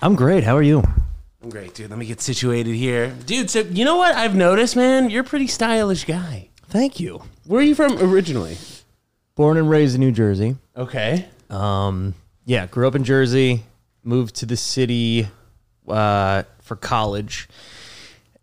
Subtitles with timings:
[0.00, 0.44] I'm great.
[0.44, 0.82] How are you?
[1.42, 1.90] I'm great, dude.
[1.90, 3.10] Let me get situated here.
[3.26, 5.10] Dude, so you know what I've noticed, man?
[5.10, 6.50] You're a pretty stylish guy.
[6.68, 7.22] Thank you.
[7.46, 8.58] Where are you from originally?
[9.34, 10.56] Born and raised in New Jersey.
[10.76, 11.26] Okay.
[11.50, 12.14] Um,
[12.44, 13.64] yeah, grew up in Jersey,
[14.04, 15.28] moved to the city
[15.88, 17.48] uh, for college.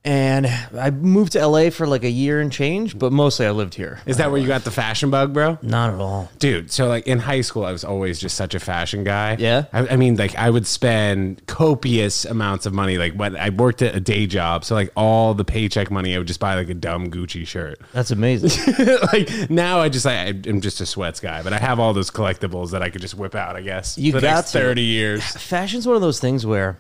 [0.06, 0.46] And
[0.78, 4.00] I moved to LA for like a year and change, but mostly I lived here.
[4.06, 5.58] Is that where you got the fashion bug, bro?
[5.64, 6.30] Not at all.
[6.38, 9.36] Dude, so like in high school, I was always just such a fashion guy.
[9.40, 9.66] Yeah?
[9.74, 13.00] I, I mean, like I would spend copious amounts of money.
[13.00, 16.20] Like when I worked at a day job, so like all the paycheck money, I
[16.20, 17.80] would just buy like a dumb Gucci shirt.
[17.92, 18.76] That's amazing.
[19.12, 22.12] like now, I just I, I'm just a sweats guy, but I have all those
[22.12, 23.56] collectibles that I could just whip out.
[23.56, 24.60] I guess You for the got next to.
[24.60, 25.24] thirty years.
[25.26, 26.78] Fashion's one of those things where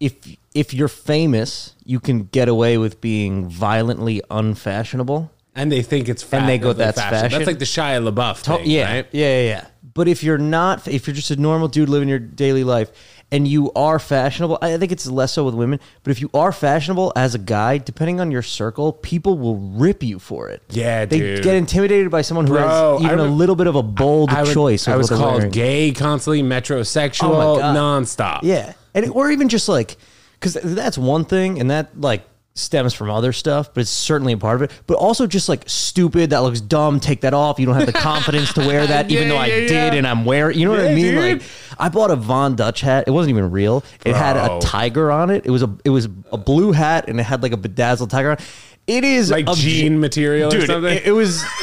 [0.00, 0.14] if
[0.54, 5.30] if you're famous, you can get away with being violently unfashionable.
[5.54, 8.38] And they think it's fa- And they go, "That's fashion." That's like the Shia LaBeouf
[8.38, 9.06] thing, yeah, right?
[9.12, 9.66] yeah, yeah, yeah.
[9.94, 12.90] But if you're not, if you're just a normal dude living your daily life,
[13.32, 15.80] and you are fashionable, I think it's less so with women.
[16.02, 20.02] But if you are fashionable as a guy, depending on your circle, people will rip
[20.02, 20.62] you for it.
[20.68, 21.42] Yeah, they dude.
[21.42, 24.28] get intimidated by someone who Bro, has even I a little bit of a bold
[24.28, 24.86] I, would- choice.
[24.86, 25.50] I was called wearing.
[25.50, 28.40] gay constantly, metrosexual, Oh nonstop.
[28.42, 29.96] Yeah, and or even just like
[30.40, 34.36] because that's one thing, and that like stems from other stuff, but it's certainly a
[34.38, 34.70] part of it.
[34.86, 37.00] But also just like stupid, that looks dumb.
[37.00, 37.58] Take that off.
[37.60, 39.94] You don't have the confidence to wear that, even Yeah, though I yeah, did, yeah.
[39.94, 40.58] and I'm wearing.
[40.58, 41.14] You know what I mean?
[41.14, 41.40] dude.
[41.42, 43.04] Like I bought a Von Dutch hat.
[43.06, 43.84] It wasn't even real.
[44.06, 45.44] It had a tiger on it.
[45.46, 48.30] It was a it was a blue hat, and it had like a bedazzled tiger
[48.30, 48.36] on.
[48.38, 48.44] it.
[48.86, 50.96] It is Like jean material or Dude, something.
[50.96, 51.42] it, it was.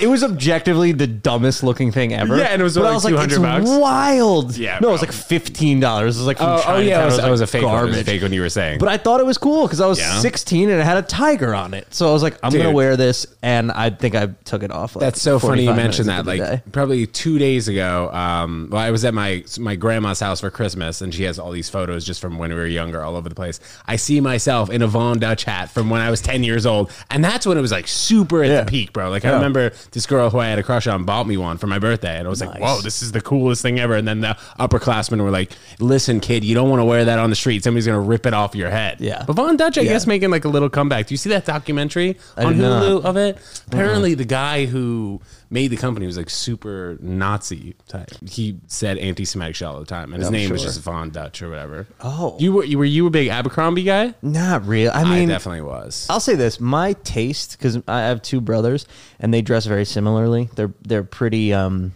[0.00, 2.36] It was objectively the dumbest looking thing ever.
[2.36, 3.38] Yeah, and it was But I like was like, 200 it's
[3.70, 3.80] bucks.
[3.80, 4.56] wild.
[4.56, 5.08] Yeah, no, it was bro.
[5.08, 6.16] like fifteen dollars.
[6.16, 7.70] It was like from oh, oh yeah, it was, like it was a fake one.
[7.72, 8.06] It was a garbage.
[8.06, 8.78] fake one you were saying.
[8.78, 10.18] But I thought it was cool because I was Yeah.
[10.20, 11.86] 16 and it had a tiger on it.
[11.94, 14.96] So I was like, I'm gonna wear this, and I think I took it off.
[14.96, 16.26] Like That's so funny you mentioned that.
[16.26, 16.62] Like day.
[16.72, 21.00] probably two days ago, um, well, I was at my my grandma's house for Christmas,
[21.00, 23.34] and she has all these photos just from when we were younger, all over the
[23.34, 23.60] place.
[23.86, 26.90] I see myself in a Von Dutch hat from when I was ten years old,
[27.10, 28.60] and that's when it was like super at Yeah.
[28.62, 29.10] the peak, bro.
[29.10, 31.66] Like I remember this girl who I had a crush on bought me one for
[31.66, 34.20] my birthday, and I was like, "Whoa, this is the coolest thing ever!" And then
[34.20, 37.64] the upperclassmen were like, "Listen, kid, you don't want to wear that on the street.
[37.64, 39.24] Somebody's gonna rip it off your head." Yeah.
[39.26, 39.92] but Von Dutch, I Yeah.
[39.92, 41.06] guess, making like a little comeback.
[41.08, 42.82] Do you see that documentary I on did not.
[42.84, 43.36] Hulu of it?
[43.36, 43.62] Uh-huh.
[43.68, 45.20] Apparently, the guy who
[45.50, 48.10] made the company was like super Nazi type.
[48.26, 50.68] He said anti-Semitic shit all the time, and his I'm name was sure.
[50.68, 51.86] just Von Dutch or whatever.
[52.00, 52.36] Oh.
[52.38, 54.14] you were you were you a big Abercrombie guy?
[54.22, 54.90] Not real.
[54.92, 56.06] I I, mean, definitely was.
[56.08, 58.86] I'll say this: my taste, because I have two brothers,
[59.18, 60.48] and they dress very similarly.
[60.54, 61.52] They're they're pretty.
[61.52, 61.92] um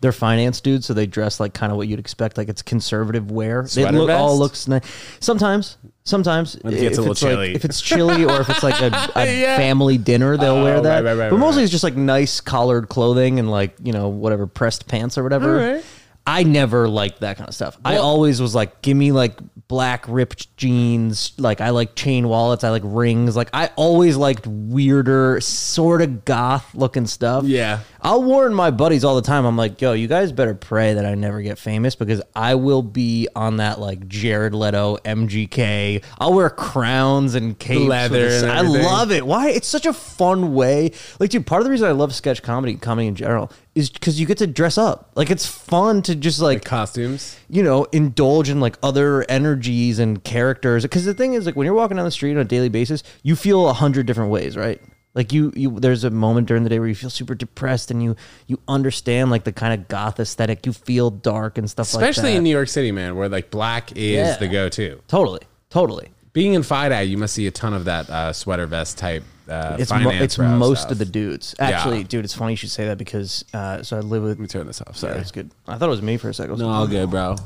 [0.00, 2.36] they're finance dudes, so they dress like kind of what you'd expect.
[2.36, 3.60] Like it's conservative wear.
[3.60, 4.82] It Sweater look, all looks nice.
[5.20, 7.54] Sometimes, sometimes it gets a if little it's like- chilly.
[7.54, 9.56] if it's chilly or if it's like a, a Yeah.
[9.58, 11.04] family dinner, they'll Oh, wear that.
[11.04, 14.08] right, right, right, but mostly it's just like nice collared clothing and like you know
[14.08, 15.82] whatever pressed pants or whatever.
[16.28, 17.78] I never liked that kind of stuff.
[17.84, 19.38] I always was like, give me like
[19.68, 21.32] black ripped jeans.
[21.38, 22.64] Like I like chain wallets.
[22.64, 23.36] I like rings.
[23.36, 27.44] Like I always liked weirder, sort of goth looking stuff.
[27.44, 27.80] Yeah.
[28.00, 29.44] I'll warn my buddies all the time.
[29.44, 32.82] I'm like, yo, you guys better pray that I never get famous because I will
[32.82, 36.02] be on that like Jared Leto MGK.
[36.18, 37.80] I'll wear crowns and capes.
[37.80, 38.82] with Leather this- and I everything.
[38.84, 39.26] love it.
[39.26, 39.50] Why?
[39.50, 40.92] It's such a fun way.
[41.20, 44.18] Like, dude, part of the reason I love sketch comedy, comedy in general, is because
[44.18, 45.10] you get to dress up.
[45.14, 47.36] Like, it's fun to just like Costumes.
[47.48, 50.82] you know, indulge in like other energies and characters.
[50.82, 53.02] Because the thing is, like, when you're walking down the street on a daily basis,
[53.22, 54.80] you feel a hundred different ways, right?
[55.14, 58.02] Like you, you, there's a moment during the day where you feel super depressed, and
[58.02, 58.16] you,
[58.48, 60.66] you understand like the kind of goth aesthetic.
[60.66, 62.10] You feel dark and stuff like that.
[62.10, 64.36] Especially in New York City, man, where like black is Yeah.
[64.36, 65.00] the go-to.
[65.08, 66.10] totally, totally.
[66.34, 69.22] Being in FiDi, you must see a ton of that uh, sweater vest type.
[69.48, 70.92] Uh, It's mo- it's most stuff.
[70.92, 71.54] of the dudes.
[71.58, 74.30] Actually, dude, it's funny you should say that because uh, so I live with.
[74.32, 74.96] Let me turn this off.
[74.96, 75.20] Sorry, Sorry.
[75.22, 75.50] it's good.
[75.68, 76.58] I thought it was me for a second.
[76.58, 77.36] No, all good, bro.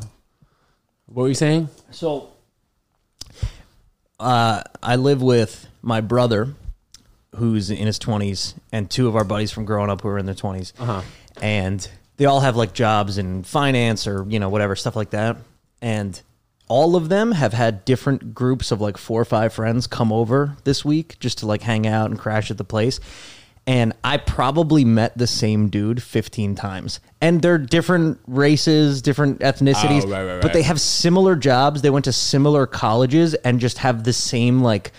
[1.07, 1.69] What were you saying?
[1.91, 2.31] So,
[4.19, 6.55] uh, I live with my brother,
[7.37, 10.27] who's in his twenties, and two of our buddies from growing up who are in
[10.27, 11.03] their 20s Uh-huh.
[11.41, 15.37] and they all have like jobs in finance or you know whatever stuff like that,
[15.81, 16.21] and
[16.71, 20.57] all of them have had different groups of like four or five friends come over
[20.63, 23.01] this week just to like hang out and crash at the place.
[23.67, 27.01] And I probably met the same dude 15 times.
[27.21, 31.83] And they're different races, different ethnicities, Oh, right, right, but they have similar jobs.
[31.83, 34.93] They went to similar colleges and just have the same like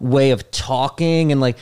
[0.00, 1.58] way of talking and like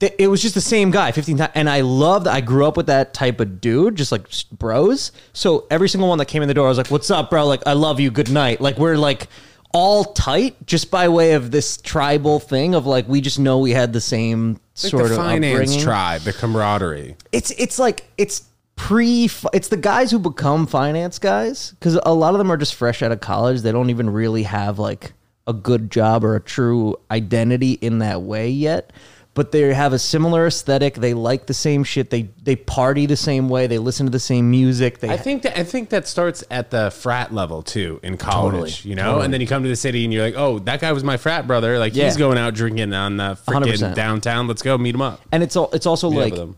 [0.00, 2.86] it was just the same guy 15 times and i loved i grew up with
[2.86, 5.10] that type of dude just like bros.
[5.32, 7.46] So every single one that came in the door i was like what's up bro?
[7.46, 8.10] Like i love you.
[8.10, 8.60] Good night.
[8.60, 9.28] Like we're like
[9.72, 13.72] all tight just by way of this tribal thing of like we just know we
[13.72, 15.80] had the same Like sort the of finance upbringing.
[15.84, 17.16] tribe, the camaraderie.
[17.32, 18.42] it's it's like it's
[18.76, 22.74] pre it's the guys who become finance guys because a lot of them are just
[22.74, 23.62] fresh out of college.
[23.62, 25.14] They don't even really have like
[25.46, 28.92] a good job or a true identity in that way yet
[29.36, 33.16] but they have a similar aesthetic they like the same shit they they party the
[33.16, 36.08] same way they listen to the same music they I think that I think that
[36.08, 39.24] starts at the frat level too in college, Totally, you know, totally.
[39.26, 41.16] and then you come to the city and you're like, oh, that guy was my
[41.18, 41.78] frat brother.
[41.78, 42.06] Like Yeah.
[42.06, 43.94] he's going out drinking on the freaking 100%.
[43.94, 44.48] downtown.
[44.48, 45.20] Let's go meet him up.
[45.30, 46.56] and it's all it's also Meet up like with him.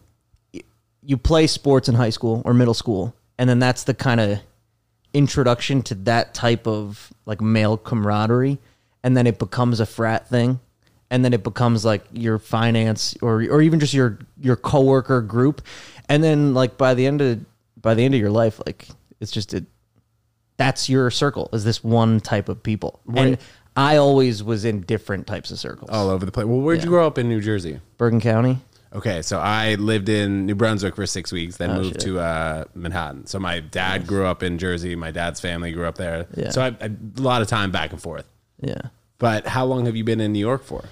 [1.03, 4.39] you play sports in high school or middle school, and then that's the kind of
[5.15, 8.59] introduction to that type of like male camaraderie,
[9.03, 10.61] and then it becomes a frat thing,
[11.11, 15.63] and then it becomes like your finance or or even just your your coworker group,
[16.09, 17.45] and then like by the end of
[17.81, 18.89] by the end of your life, like
[19.21, 19.65] it's just it.
[20.57, 21.49] That's your circle.
[21.53, 23.01] Is this one type of people?
[23.15, 23.39] And
[23.77, 25.89] I always was in different types of circles.
[25.93, 26.47] all over the place.
[26.47, 27.81] Well, where'd you grow up in New Jersey?
[27.97, 28.59] Bergen County.
[28.93, 32.01] Okay, so I lived in New Brunswick for six weeks, then moved shit.
[32.01, 33.27] to uh, Manhattan.
[33.27, 34.97] So my dad grew up in Jersey.
[34.97, 36.27] My dad's family grew up there.
[36.35, 36.51] Yeah.
[36.51, 38.27] So I, I, a lot of time back and forth.
[38.61, 38.81] Yeah.
[39.19, 40.85] But how long have you been in New York for?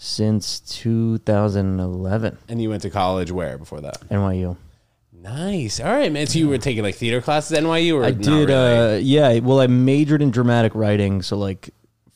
[0.00, 4.00] Since 2011, And you went to college where before that?
[4.08, 4.56] NYU.
[5.12, 5.80] Nice.
[5.80, 6.26] All right, man.
[6.28, 8.48] So you were taking like theater classes at NYU, or I did.
[8.48, 8.54] really?
[8.54, 9.38] Uh, yeah.
[9.40, 11.70] Well, I majored in dramatic writing, so like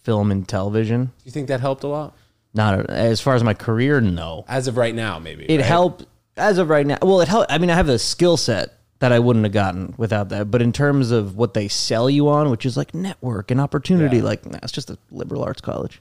[0.04, 1.06] film and television.
[1.06, 2.14] Do you think that helped a lot?
[2.54, 4.00] Not as far as my career.
[4.00, 5.64] No, As of right now, maybe it right?
[5.66, 6.06] helped
[6.36, 6.98] as of right now.
[7.02, 7.50] Well, it helped.
[7.50, 10.50] I mean, I have a skill set that I wouldn't have gotten without that.
[10.52, 14.18] But in terms of what they sell you on, which is like network and opportunity,
[14.18, 14.22] Yeah.
[14.22, 16.00] like nah, it's just a liberal arts college.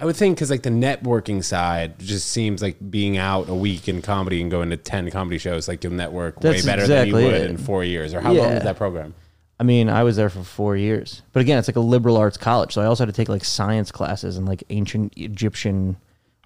[0.00, 3.86] I would think because like the networking side just seems like being out a week
[3.88, 7.10] in comedy and going to ten comedy shows, like you'll network That's way better exactly
[7.12, 7.50] than you would it.
[7.50, 8.14] in four years.
[8.14, 8.56] Or how long Yeah.
[8.56, 9.14] is that program?
[9.58, 12.38] I mean, I was there for four years, but again, it's like a liberal arts
[12.38, 15.96] college, so I also had to take like science classes and like ancient Egyptian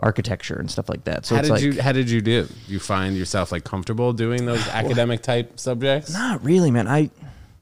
[0.01, 1.25] architecture and stuff like that.
[1.25, 2.49] So How did like, you How did you do?
[2.67, 6.13] You find yourself like comfortable doing those academic type subjects?
[6.13, 6.89] not really, man.
[6.89, 7.11] I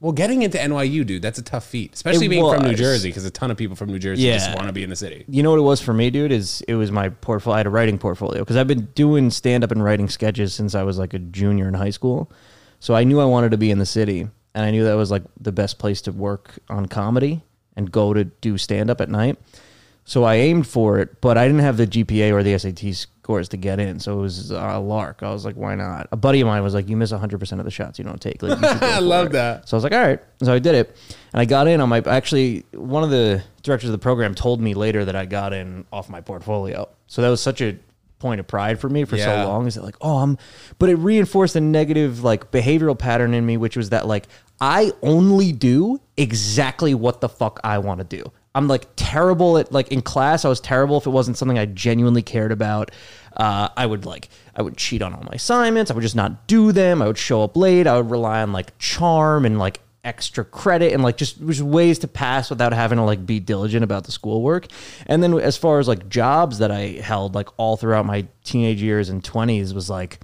[0.03, 2.77] Well, getting into NYU, dude, that's a tough feat, especially It being from New was.
[2.79, 4.55] Jersey, because a ton of people from New Jersey just Yeah.
[4.57, 5.23] want to be in the city.
[5.29, 6.33] you know what it was for me, dude?
[6.33, 7.55] Is it was my portfolio.
[7.55, 10.75] I had a writing portfolio because I've been doing stand up and writing sketches since
[10.75, 12.29] I was like a junior in high school.
[12.81, 15.09] So I knew I wanted to be in the city, and I knew that was
[15.09, 17.41] like the best place to work on comedy
[17.77, 19.37] and go to do stand up at night.
[20.03, 23.47] So I aimed for it, but I didn't have the GPA or the SAT scores
[23.47, 24.01] to get in.
[24.01, 25.23] So it was a lark.
[25.23, 26.09] I was like, why not?
[26.11, 28.43] A buddy of mine was like, you miss 100% of the shots you don't take.
[28.43, 29.31] Like, I love it.
[29.31, 29.69] that.
[29.69, 30.19] So I was like, all right.
[30.43, 30.97] So I did it.
[31.31, 34.59] And I got in on my, actually, one of the directors of the program told
[34.59, 36.89] me later that I got in off my portfolio.
[37.07, 37.77] So that was such a
[38.19, 39.43] point of pride for me for Yeah.
[39.43, 39.67] so long.
[39.67, 40.37] Is that like, oh, I'm,
[40.77, 44.27] but it reinforced a negative, like, behavioral pattern in me, which was that, like,
[44.59, 48.23] I only do exactly what the fuck I want to do.
[48.55, 50.45] I'm like terrible at like in class.
[50.45, 52.91] I was terrible if it wasn't something I genuinely cared about.
[53.35, 55.89] Uh, I would like I would cheat on all my assignments.
[55.89, 57.01] I would just not do them.
[57.01, 57.87] I would show up late.
[57.87, 61.97] I would rely on like charm and like extra credit and like just just ways
[61.99, 64.67] to pass without having to like be diligent about the schoolwork.
[65.07, 68.81] And then as far as like jobs that I held like all throughout my teenage
[68.81, 70.19] years and 20s was like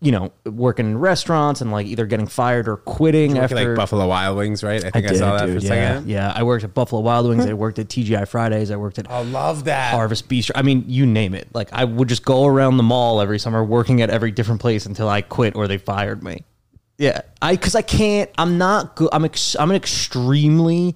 [0.00, 4.06] you know working in restaurants and like either getting fired or quitting after like Buffalo
[4.06, 4.84] Wild Wings, right?
[4.84, 5.94] I think I, saw that dude, for a yeah.
[5.94, 6.08] second.
[6.08, 7.44] Yeah, I worked at Buffalo Wild Wings.
[7.44, 7.50] Hmm.
[7.50, 8.70] I worked at TGI Fridays.
[8.70, 9.92] I worked at I love that.
[9.92, 10.52] Harvest Bistro.
[10.54, 11.48] I mean, you name it.
[11.52, 14.86] Like I would just go around the mall every summer, working at every different place
[14.86, 16.44] until I quit or they fired me.
[16.96, 18.30] Yeah, I because I can't.
[18.38, 19.08] I'm not good.
[19.12, 20.94] I'm ex, I'm an extremely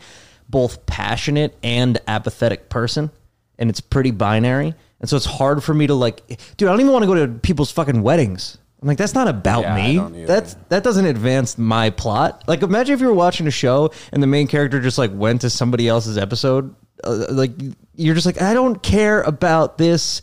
[0.48, 3.10] both passionate and apathetic person,
[3.58, 4.74] and it's pretty binary.
[5.00, 6.24] And so it's hard for me to like,
[6.56, 6.68] dude.
[6.68, 8.58] I don't even want to go to people's fucking weddings.
[8.82, 9.98] I'm like, that's not about Yeah, I me.
[10.00, 10.26] either.
[10.26, 12.42] That's that doesn't advance my plot.
[12.48, 15.42] Like, imagine if you were watching a show and the main character just like went
[15.42, 16.74] to somebody else's episode.
[17.04, 17.52] Uh, like,
[17.94, 20.20] you're just like, I don't care about this.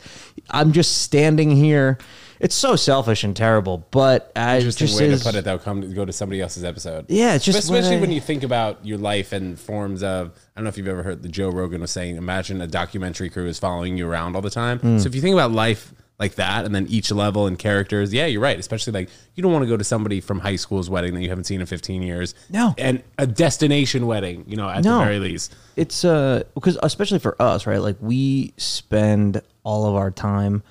[0.50, 1.98] I'm just standing here.
[2.42, 5.58] It's so selfish and terrible, but I Interesting just way is, to put it, though.
[5.58, 7.06] Come to go to somebody else's episode.
[7.10, 10.32] Yeah, it's just especially when when, I- you think about your life and forms of.
[10.56, 12.16] I don't know if you've ever heard the Joe Rogan was saying.
[12.16, 14.80] Imagine a documentary crew is following you around all the time.
[14.80, 14.98] Hmm.
[15.00, 18.26] So if you think about life like that, and then each level and characters, yeah,
[18.26, 18.60] you're right.
[18.60, 21.30] Especially like you don't want to go to somebody from high school's wedding that you
[21.30, 22.36] haven't seen in 15 years.
[22.50, 22.76] No.
[22.78, 24.44] and a destination wedding.
[24.48, 25.00] You know, at No.
[25.00, 25.56] the very least.
[25.78, 30.62] it's uh because especially for us right like we spend all of our time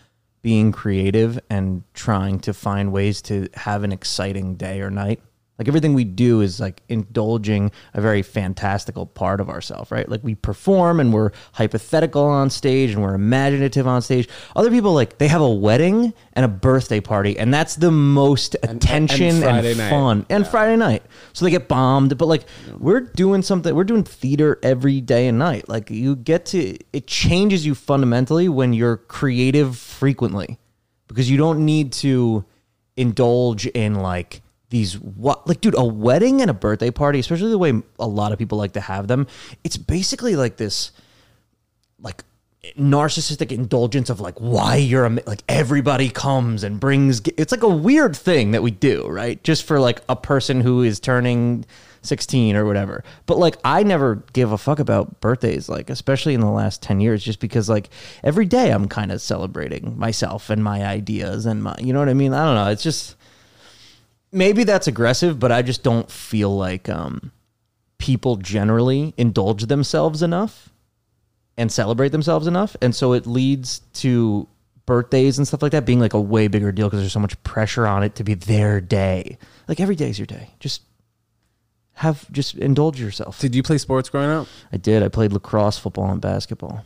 [0.42, 5.20] being creative and trying to find ways to have an exciting day or night
[5.58, 10.22] like everything we do is like indulging a very fantastical part of ourselves right like
[10.22, 15.18] we perform and we're hypothetical on stage and we're imaginative on stage other people like
[15.18, 19.74] they have a wedding and a birthday party and that's the most attention and, Friday
[19.74, 19.90] night.
[19.90, 21.02] fun and Friday night.
[21.32, 22.44] So they get bombed, but like
[22.78, 23.74] we're doing something.
[23.74, 25.68] We're doing theater every day and night.
[25.68, 30.58] Like you get to it changes you fundamentally when you're creative frequently
[31.06, 32.44] because you don't need to
[32.96, 37.58] indulge in like these what like dude a wedding and a birthday party especially the
[37.58, 39.26] way a lot of people like to have them
[39.64, 40.92] it's basically like this
[42.00, 42.22] like
[42.76, 47.68] narcissistic indulgence of like why you're a like everybody comes and brings it's like a
[47.68, 49.42] weird thing that we do right?
[49.44, 51.64] Just for like a person who is turning
[52.02, 53.04] 16 or whatever.
[53.26, 57.00] But like i never give a fuck about birthdays like especially in the last 10
[57.00, 57.90] years just because like
[58.24, 62.08] every day i'm kind of celebrating myself and my ideas and my you know what
[62.08, 62.32] i mean?
[62.32, 63.16] I don't know it's just
[64.32, 67.32] maybe that's aggressive but i just don't feel like um
[67.98, 70.70] people generally indulge themselves enough
[71.58, 72.76] and celebrate themselves enough.
[72.80, 74.48] And so it leads to
[74.86, 77.40] birthdays and stuff like that being like a way bigger deal because there's so much
[77.42, 79.36] pressure on it to be their day.
[79.66, 80.50] Like every day is your day.
[80.60, 80.82] Just
[81.94, 83.40] have just indulge yourself.
[83.40, 84.46] Did you play sports growing up?
[84.72, 85.02] I did.
[85.02, 86.84] I played lacrosse, football, and basketball.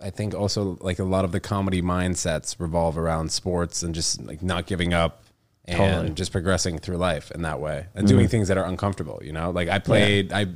[0.00, 4.22] I think also like a lot of the comedy mindsets revolve around sports and just
[4.22, 5.22] like not giving up
[5.68, 6.10] and Totally.
[6.10, 8.16] just progressing through life in that way and mm-hmm.
[8.16, 9.50] doing things that are uncomfortable, you know?
[9.50, 10.46] Like I played I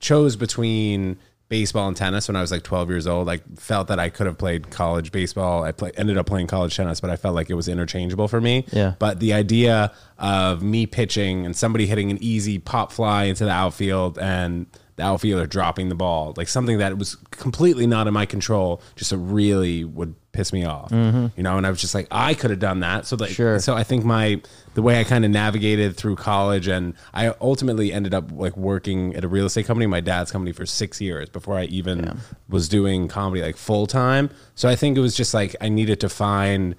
[0.00, 1.18] chose between
[1.50, 3.28] baseball and tennis when I was like 12 years old.
[3.28, 5.64] I felt that I could have played college baseball.
[5.64, 8.40] I play, ended up playing college tennis, but I felt like it was interchangeable for
[8.40, 8.64] me.
[8.72, 8.94] Yeah.
[8.98, 13.50] But the idea of me pitching and somebody hitting an easy pop fly into the
[13.50, 14.66] outfield and
[15.00, 19.12] the outfielder dropping the ball, like something that was completely not in my control, just
[19.16, 20.90] really would piss me off.
[20.90, 21.26] Mm-hmm.
[21.36, 23.06] You know, and I was just like, I could have done that.
[23.06, 23.58] So like, Sure.
[23.58, 24.40] so I think my
[24.74, 29.16] the way I kind of navigated through college, and I ultimately ended up like working
[29.16, 32.68] at a real estate company, my dad's company, for six years before I even was
[32.68, 34.30] doing comedy like full time.
[34.54, 36.76] So I think it was just like I needed to find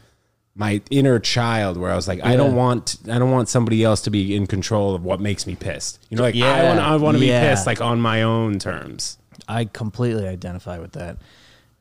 [0.56, 4.02] my inner child where I was like, I don't want, I don't want somebody else
[4.02, 6.00] to be in control of what makes me pissed.
[6.10, 6.68] You know, like I Yeah.
[6.68, 7.42] want, I want to Yeah.
[7.42, 9.18] be pissed like on my own terms.
[9.48, 11.18] I completely identify with that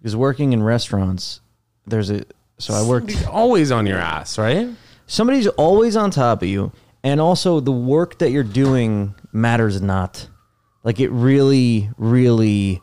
[0.01, 1.41] because working in restaurants,
[1.87, 2.25] there's a
[2.59, 3.11] so I worked.
[3.11, 4.69] Somebody's always on your ass, right?
[5.07, 6.71] somebody's always on top of you
[7.03, 10.29] and also the work that you're doing matters not
[10.85, 12.81] like it really really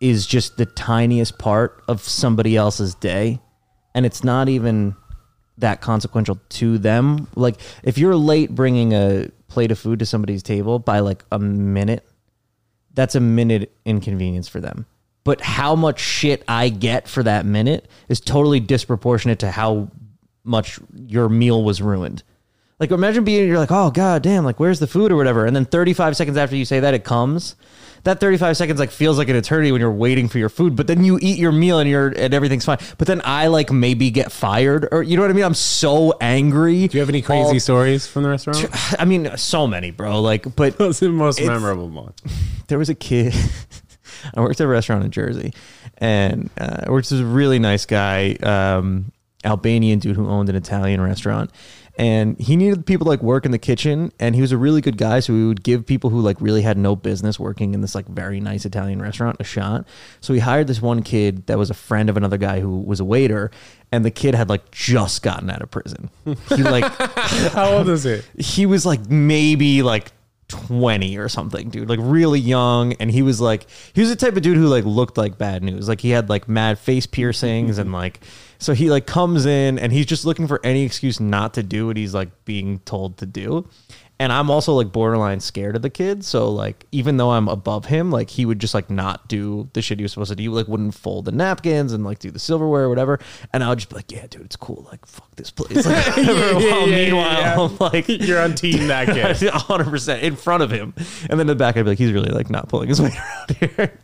[0.00, 3.40] is just the tiniest part of somebody else's day
[3.94, 4.94] and it's not even
[5.58, 10.42] that consequential to them like if you're late bringing a plate of food to somebody's
[10.42, 12.06] table by like a minute
[12.94, 14.86] that's a minute inconvenience for them.
[15.24, 19.90] But how much shit I get for that minute is totally disproportionate to how
[20.44, 22.22] much your meal was ruined.
[22.80, 25.54] Like imagine being you're like, oh god damn, like where's the food or whatever, and
[25.54, 27.54] then 35 seconds after you say that it comes.
[28.04, 30.86] That 35 seconds like feels like an eternity when you're waiting for your food, but
[30.86, 32.78] then you eat your meal and you're and everything's fine.
[32.96, 35.44] But then I like maybe get fired or you know what I mean?
[35.44, 36.88] I'm so angry.
[36.88, 38.66] Do you have any crazy stories from the restaurant?
[38.98, 40.22] I mean, so many, bro.
[40.22, 42.14] Like, but What's the most It's- memorable one?
[42.68, 43.34] there was a kid.
[44.34, 45.52] I worked at a restaurant in Jersey,
[45.98, 49.12] and uh, I worked with a really nice guy, um,
[49.44, 51.50] Albanian dude who owned an Italian restaurant,
[51.96, 54.80] and he needed people to like work in the kitchen, and he was a really
[54.80, 57.80] good guy, so he would give people who like really had no business working in
[57.80, 59.86] this like very nice Italian restaurant a shot.
[60.20, 63.00] So he hired this one kid that was a friend of another guy who was
[63.00, 63.50] a waiter,
[63.92, 66.10] and the kid had like just gotten out of prison.
[66.24, 66.84] He like
[67.52, 68.20] How old is he?
[68.38, 70.12] he was like maybe like
[70.50, 71.88] 20 or something, dude.
[71.88, 72.92] Like really young.
[72.94, 75.62] And he was like, he was the type of dude who like looked like bad
[75.62, 75.88] news.
[75.88, 78.20] Like he had like mad face piercings and like,
[78.60, 81.86] so he like comes in and he's just looking for any excuse not to do
[81.86, 83.68] what he's like being told to do.
[84.20, 86.26] And I'm also like borderline scared of the kid.
[86.26, 89.80] So like, even though I'm above him, like he would just like not do the
[89.80, 90.42] shit he was supposed to do.
[90.42, 93.18] He like wouldn't fold the napkins and like do the silverware or whatever.
[93.54, 94.86] And I would just be like, yeah, dude, it's cool.
[94.90, 95.86] Like, fuck this place.
[95.90, 99.48] Like, while meanwhile, I'm like, You're on team that kid.
[99.48, 102.12] hundred percent in front of him, and then in the back, I'd be like, he's
[102.12, 103.98] really like not pulling his weight around here.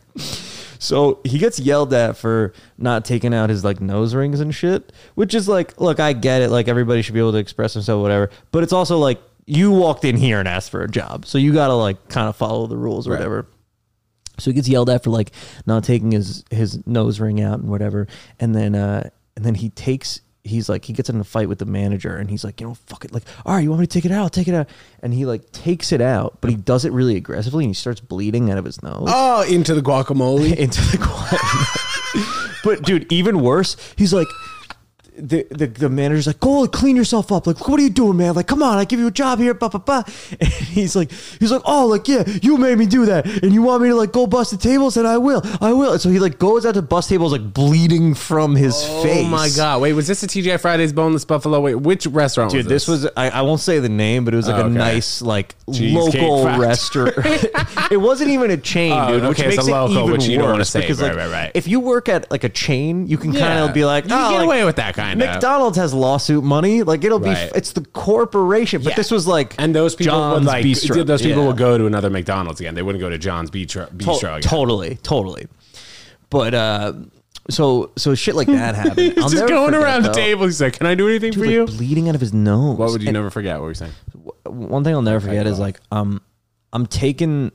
[0.79, 4.91] So he gets yelled at for not taking out his like nose rings and shit,
[5.15, 6.49] which is like, look, I get it.
[6.49, 8.29] Like everybody should be able to express themselves, whatever.
[8.51, 11.53] But it's also like you walked in here and asked for a job, so you
[11.53, 13.19] got to like kind of follow the rules or Right.
[13.19, 13.47] whatever.
[14.39, 15.31] So he gets yelled at for like
[15.65, 18.07] not taking his his nose ring out and whatever.
[18.39, 21.59] And then uh and then he takes he's like he gets in a fight with
[21.59, 23.87] the manager and he's like, you know, fuck it, like, all right, you want me
[23.87, 24.23] to take it out?
[24.23, 24.67] I'll take it out.
[25.01, 27.99] And he like takes it out, but he does it really aggressively and he starts
[27.99, 30.55] bleeding out of his nose Oh, into the guacamole.
[30.57, 32.57] into the quiet.
[32.63, 34.27] but dude, even worse, he's like
[35.17, 37.47] the, the the manager's like, go clean yourself up.
[37.47, 38.35] Like, what are you doing, man?
[38.35, 40.03] Like, come on, I give you a job here, blah blah blah.
[40.39, 43.61] And he's like, he's like, oh, like yeah, you made me do that, and you
[43.61, 45.93] want me to like go bust the tables, and I will, I will.
[45.93, 49.25] And so he like goes out to bust tables, like bleeding from his face.
[49.25, 49.81] Oh my god!
[49.81, 51.59] Wait, was this a TGI Fridays boneless buffalo?
[51.59, 54.37] Wait, which restaurant Dude, was this was I, I won't say the name, but it
[54.37, 57.13] was like Oh, a nice like Cheesecake local restaurant.
[57.91, 59.23] it wasn't even a chain, Oh, dude.
[59.29, 60.81] Which okay, it's makes a it local, even which you don't wanna worse say.
[60.81, 61.51] because Right, like right, right.
[61.53, 64.17] if you work at like a chain, you can kind of be like, You oh,
[64.17, 65.25] can get oh, like, away with that kind Kinda.
[65.33, 66.83] McDonald's has lawsuit money.
[66.83, 67.51] Like it'll Right.
[67.51, 68.81] be, it's the corporation.
[68.83, 68.95] But Yeah.
[68.97, 71.05] this was like, And those people John's would like Bistro.
[71.05, 71.47] those people Yeah.
[71.47, 72.75] would go to another McDonald's again.
[72.75, 74.41] They wouldn't go to John's Bistro, To- Bistro again.
[74.41, 75.47] totally, totally.
[76.29, 76.93] But uh,
[77.49, 78.97] so so shit like that happened.
[78.99, 80.13] He's I'll just never going forget, around the though.
[80.13, 80.45] table.
[80.45, 82.77] He's like, "Can I do anything for like, you?" bleeding out of his nose.
[82.77, 83.55] What would you never forget?
[83.57, 83.93] What were you saying?
[84.45, 86.21] one thing I'll never forget is like um
[86.73, 87.51] I'm taking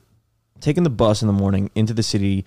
[0.61, 2.45] taking the bus in the morning into the city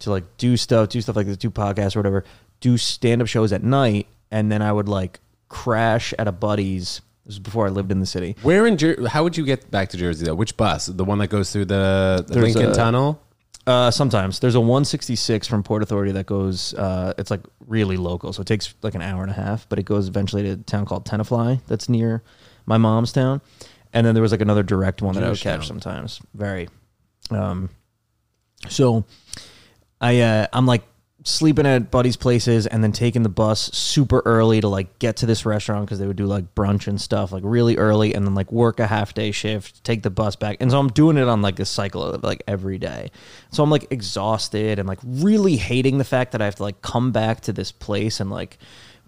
[0.00, 2.24] to like do stuff, do stuff like this, do podcasts or whatever,
[2.60, 7.00] do stand up shows at night, and then I would like crash at a buddy's.
[7.24, 8.36] This was before I lived in the city.
[8.42, 10.34] Where in Jer- how would you get back to Jersey though?
[10.34, 10.86] Which bus?
[10.86, 13.22] The one that goes through the, the There's Lincoln a- Tunnel?
[13.66, 16.72] Uh, sometimes there's a 166 from Port Authority that goes.
[16.72, 19.78] Uh, it's like really local, so it takes like an hour and a half, but
[19.78, 22.22] it goes eventually to a town called Tenafly that's near
[22.64, 23.42] my mom's town.
[23.92, 26.18] And then there was like another direct one that I would catch sometimes.
[26.32, 26.70] Very.
[27.30, 27.68] Um,
[28.70, 29.04] so
[30.00, 30.82] I uh, I'm like
[31.28, 35.26] sleeping at buddies' places and then taking the bus super early to like get to
[35.26, 38.34] this restaurant because they would do like brunch and stuff like really early and then
[38.34, 40.56] like work a half day shift, take the bus back.
[40.60, 43.10] And so I'm doing it on like this cycle of like every day.
[43.50, 46.82] So I'm like exhausted and like really hating the fact that I have to like
[46.82, 48.58] come back to this place and like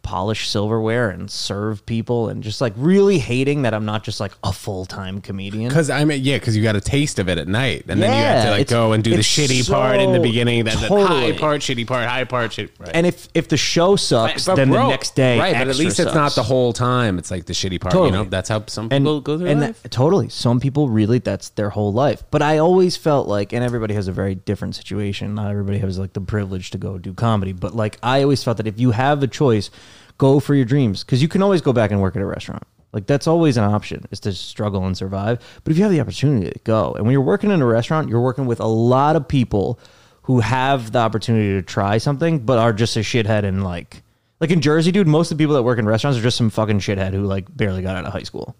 [0.02, 4.32] polish silverware and serve people and just like really hating that I'm not just like
[4.42, 5.68] a full time comedian.
[5.68, 8.10] Because I mean, yeah, because you got a taste of it at night, and then
[8.10, 10.88] you have to like go and do the shitty part in the beginning, then the
[10.88, 11.32] totally.
[11.32, 12.72] high part, shitty part, high part, shit.
[12.78, 12.90] Right.
[12.94, 15.54] And if if the show sucks, But then bro, the next day, right?
[15.54, 17.18] But at least it's not the whole time.
[17.18, 17.94] It's like the shitty part.
[17.94, 19.82] You know, that's how some and, people go through and life.
[19.82, 23.64] that- totally some people really that's their whole life but i always felt like and
[23.64, 27.12] everybody has a very different situation not everybody has like the privilege to go do
[27.12, 29.70] comedy but like i always felt that if you have a choice
[30.20, 32.62] go for your dreams because you can always go back and work at a restaurant.
[32.92, 35.38] Like that's always an option is to struggle and survive.
[35.64, 38.10] But if you have the opportunity to go and when you're working in a restaurant
[38.10, 39.80] you're working with a lot of people
[40.22, 44.02] who have the opportunity to try something but are just a shithead and like
[44.40, 46.50] like in jersey dude most of the people that work in restaurants are just some
[46.50, 48.54] fucking shithead who like barely got out of high school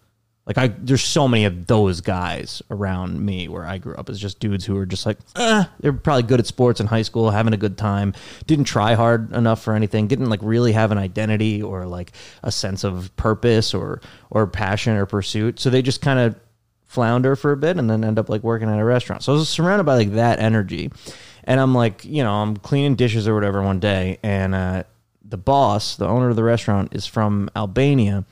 [0.47, 4.19] like I, there's so many of those guys around me where I grew up as
[4.19, 7.31] just dudes who were just like, eh, they're probably good at sports in high school,
[7.31, 8.15] having a good time,
[8.47, 12.13] didn't try hard enough for anything, didn't like really have an identity or like
[12.43, 15.61] a sense of purpose or or passion or pursuit.
[15.61, 16.35] So they just kind of
[16.87, 19.23] flounder for a bit and then end up like working at a restaurant.
[19.23, 20.91] So I was surrounded by like that energy,
[21.45, 24.83] and I'm like, you know, I'm cleaning dishes or whatever one day, and uh,
[25.23, 28.25] the boss, the owner of the restaurant, is from Albania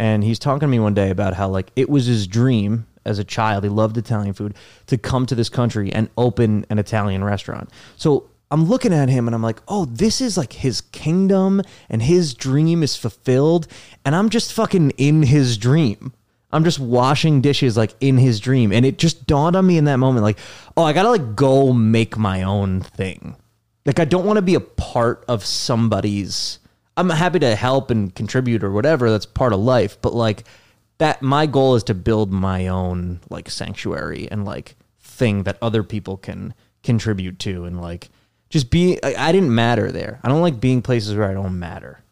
[0.00, 3.18] and he's talking to me one day about how like it was his dream as
[3.18, 4.54] a child he loved italian food
[4.86, 7.70] to come to this country and open an italian restaurant.
[7.96, 12.02] So i'm looking at him and i'm like oh this is like his kingdom and
[12.02, 13.68] his dream is fulfilled
[14.04, 16.12] and i'm just fucking in his dream.
[16.52, 19.84] I'm just washing dishes like in his dream and it just dawned on me in
[19.84, 20.38] that moment like
[20.76, 23.36] oh i gotta like go make my own thing.
[23.86, 26.58] Like I don't want to be a part of somebody's
[26.96, 30.44] I'm happy to help and contribute or whatever that's part of life but like
[30.98, 35.82] that my goal is to build my own like sanctuary and like thing that other
[35.82, 38.10] people can contribute to and like
[38.50, 41.58] just be I, I didn't matter there I don't like being places where I don't
[41.58, 42.02] matter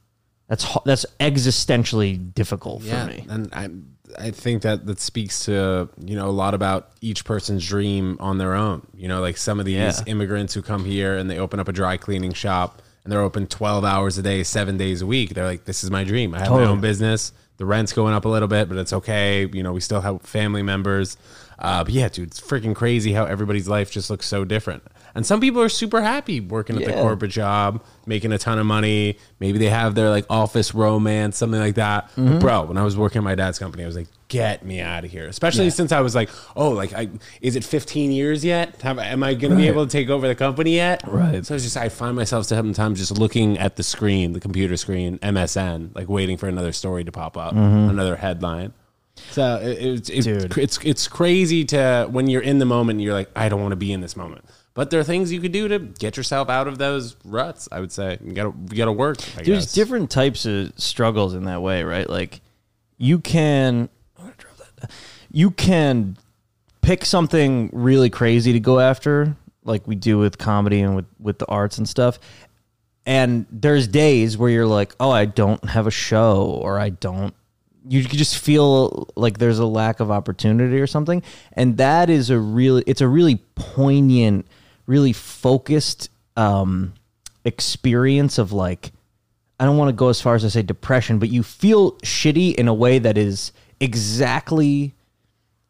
[0.49, 3.69] that's that's existentially difficult for me and I
[4.19, 8.39] I think that that speaks to you know a lot about each person's dream on
[8.39, 8.87] their own.
[8.95, 9.93] You know, like some of these Yeah.
[10.07, 13.47] immigrants who come here and they open up a dry cleaning shop and they're open
[13.47, 15.33] twelve hours a day, seven days a week.
[15.33, 16.35] They're like, this is my dream.
[16.35, 17.33] I have my own business.
[17.57, 19.49] The rent's going up a little bit, but it's okay.
[19.51, 21.17] You know, we still have family members.
[21.59, 24.83] Uh, but yeah, dude, it's freaking crazy how everybody's life just looks so different.
[25.15, 28.67] And some people are super happy working at the corporate job, making a ton of
[28.67, 29.17] money.
[29.41, 32.11] Maybe they have their like office romance, something like that.
[32.11, 32.41] Mm-hmm.
[32.41, 35.05] Bro, when I was working at my dad's company, I was like, get me out
[35.05, 35.27] of here.
[35.27, 37.09] Especially since I was like, oh, like, I,
[37.41, 38.81] is it 15 years yet?
[38.83, 41.03] Have, am I going to be able to take over the company yet?
[41.07, 41.45] Right.
[41.45, 45.19] So it's just, I find myself sometimes just looking at the screen, the computer screen,
[45.19, 48.73] MSN, like waiting for another story to pop up, another headline.
[49.31, 50.61] So it, it's it's, Mm-hmm.
[50.61, 53.77] It's it's crazy to when you're in the moment, you're like, I don't want to
[53.77, 54.45] be in this moment.
[54.75, 57.69] But there are things you could do to get yourself out of those ruts.
[57.73, 59.17] I would say you gotta you gotta work.
[59.37, 59.73] I there's guess.
[59.73, 62.09] different types of struggles in that way, right?
[62.09, 62.41] Like
[62.97, 64.68] you can I'm gonna drop that.
[65.31, 66.17] You can
[66.83, 71.39] pick something really crazy to go after, like we do with comedy and with, with
[71.39, 72.19] the arts and stuff.
[73.07, 77.35] And there's days where you're like, oh, I don't have a show or I don't
[77.91, 81.23] you just feel like there's a lack of opportunity or something
[81.55, 84.47] and that is a really it's a really poignant
[84.87, 86.93] really focused um
[87.45, 88.93] experience of like
[89.61, 92.55] I don't want to go as far as to say depression, but you feel shitty
[92.55, 94.95] in a way that is exactly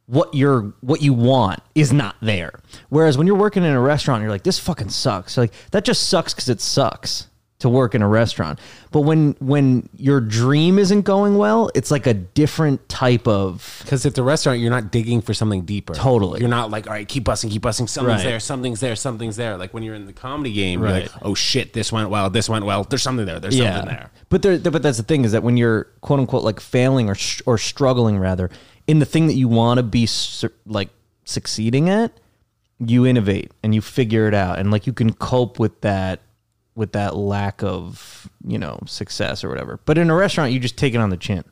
[0.07, 2.61] what you're what you want is not there.
[2.89, 5.37] Whereas when you're working in a restaurant, you're like, this fucking sucks.
[5.37, 7.28] Like that just sucks because it sucks.
[7.61, 8.59] To work in a restaurant.
[8.93, 14.07] But when when your dream isn't going well, it's like a different type of Because
[14.07, 15.93] at the restaurant, you're not digging for something deeper.
[15.95, 16.39] Totally.
[16.39, 17.89] You're not like, all right, keep busting, keep busting.
[17.89, 18.25] Something's Right.
[18.31, 19.57] there, something's there, something's there.
[19.57, 22.49] Like when you're in the comedy game, you're like, oh shit, this went well, this
[22.49, 22.85] went well.
[22.85, 23.41] There's something there.
[23.41, 24.11] There's something there.
[24.29, 27.15] But there, but that's the thing is that when you're quote unquote like failing or
[27.17, 28.51] sh- or struggling rather
[28.87, 30.09] in the thing that you want to be
[30.65, 30.91] like
[31.25, 32.13] succeeding at,
[32.79, 36.21] you innovate and you figure it out and like you can cope with that
[36.79, 39.81] with that lack of you know success or whatever.
[39.85, 41.45] But in a restaurant, you just take it on the chin.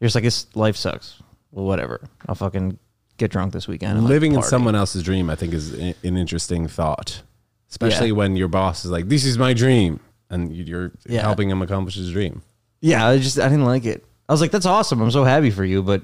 [0.00, 1.22] You're just like this life sucks.
[1.52, 2.00] Well, whatever.
[2.28, 2.78] I'll fucking
[3.16, 3.92] get drunk this weekend.
[3.92, 4.48] and, like, Living in party.
[4.50, 7.22] someone else's dream, I think, is i- an interesting thought,
[7.70, 8.14] especially Yeah.
[8.14, 11.20] when your boss is like, "This is my dream," and you- you're Yeah.
[11.22, 12.42] helping him accomplish his dream.
[12.80, 14.04] Yeah, I just I didn't like it.
[14.28, 15.00] I was like, that's awesome.
[15.00, 16.02] I'm so happy for you, but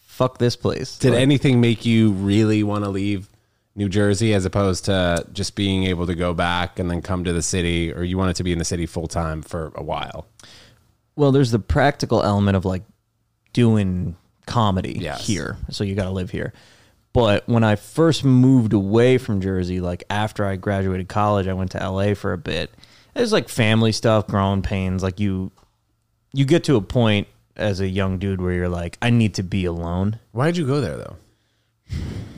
[0.00, 0.98] fuck this place.
[0.98, 3.28] Did Like- anything make you really want to leave
[3.78, 7.32] New Jersey as opposed to just being able to go back and then come to
[7.32, 10.26] the city, or you wanted to be in the city full time for a while?
[11.14, 12.82] Well, there's the practical element of like
[13.52, 15.26] doing comedy Yes.
[15.26, 15.56] here.
[15.70, 16.52] So you got to live here.
[17.12, 21.70] But when I first moved away from Jersey, like after I graduated college, I went
[21.72, 22.70] to LA for a bit.
[23.14, 25.02] It was like family stuff, growing pains.
[25.04, 25.50] Like you,
[26.32, 29.42] you get to a point as a young dude where you're like, I need to
[29.42, 30.18] be alone.
[30.32, 31.16] Why'd you go there though?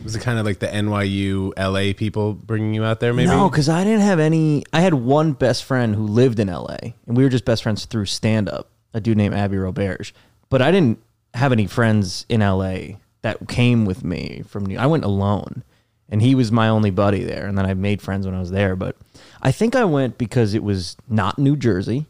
[0.05, 3.13] Was it kind of like the NYU LA people bringing you out there?
[3.13, 4.65] Maybe No, because I didn't have any.
[4.73, 7.85] I had one best friend who lived in LA, and we were just best friends
[7.85, 8.71] through stand up.
[8.93, 10.13] A dude named Abby Roberge,
[10.49, 11.01] but I didn't
[11.35, 14.79] have any friends in LA that came with me from New.
[14.79, 15.63] I went alone,
[16.09, 17.47] and he was my only buddy there.
[17.47, 18.75] And then I made friends when I was there.
[18.75, 18.97] But
[19.43, 22.07] I think I went because it was not New Jersey,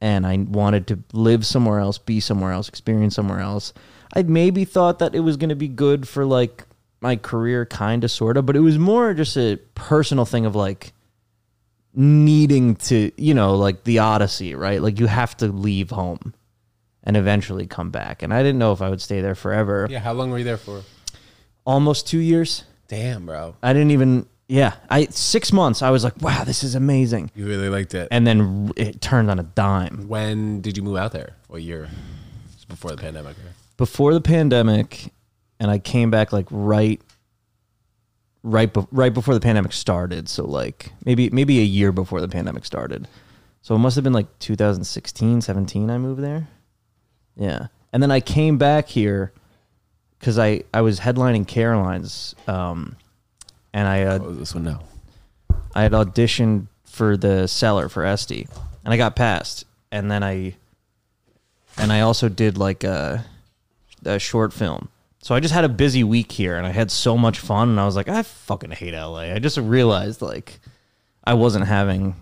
[0.00, 3.72] and I wanted to live somewhere else, be somewhere else, experience somewhere else.
[4.14, 6.64] I maybe thought that it was going to be good for like
[7.00, 10.54] my career, kind of, sort of, but it was more just a personal thing of
[10.54, 10.92] like
[11.94, 14.80] needing to, you know, like the Odyssey, right?
[14.82, 16.34] Like you have to leave home
[17.02, 18.22] and eventually come back.
[18.22, 19.86] And I didn't know if I would stay there forever.
[19.90, 20.82] Yeah, how long were you there for?
[21.64, 22.64] Almost two years.
[22.88, 25.82] Damn, bro, I didn't even, yeah, I six months.
[25.82, 27.30] I was like, wow, this is amazing.
[27.34, 28.08] you really liked it.
[28.10, 30.06] And then it turned on a dime.
[30.06, 31.34] when did you move out there?
[31.48, 31.88] What year?
[32.54, 33.36] It's before the pandemic.
[33.76, 35.12] before the pandemic,
[35.60, 37.00] and I came back like right,
[38.42, 40.28] right, be- right before the pandemic started.
[40.28, 43.08] So like maybe maybe a year before the pandemic started.
[43.62, 45.90] So it must have been like 2016, 17.
[45.90, 46.48] I moved there.
[47.36, 49.32] Yeah, and then I came back here
[50.18, 52.96] because I I was headlining Caroline's, um,
[53.72, 54.80] and I uh, Oh, this one no.
[55.74, 58.46] I had auditioned for the Cellar for Estee,
[58.84, 59.66] and I got passed.
[59.92, 60.54] And then I,
[61.76, 63.24] and I also did like a,
[64.04, 64.88] a short film.
[65.26, 67.70] So I just had a busy week here, and I had so much fun.
[67.70, 69.22] And I was like, I fucking hate LA.
[69.34, 70.60] I just realized like
[71.24, 72.14] I wasn't having.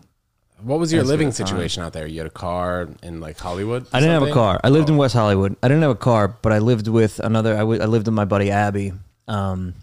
[0.62, 2.06] What was your That's living situation out there?
[2.06, 3.86] You had a car in like Hollywood?
[3.92, 4.34] I didn't have a something?
[4.34, 4.58] car.
[4.64, 5.00] I lived in Oh.
[5.00, 5.54] West Hollywood.
[5.62, 7.54] I didn't have a car, but I lived with another.
[7.54, 8.94] I, lived with my buddy Abby,
[9.28, 9.74] um,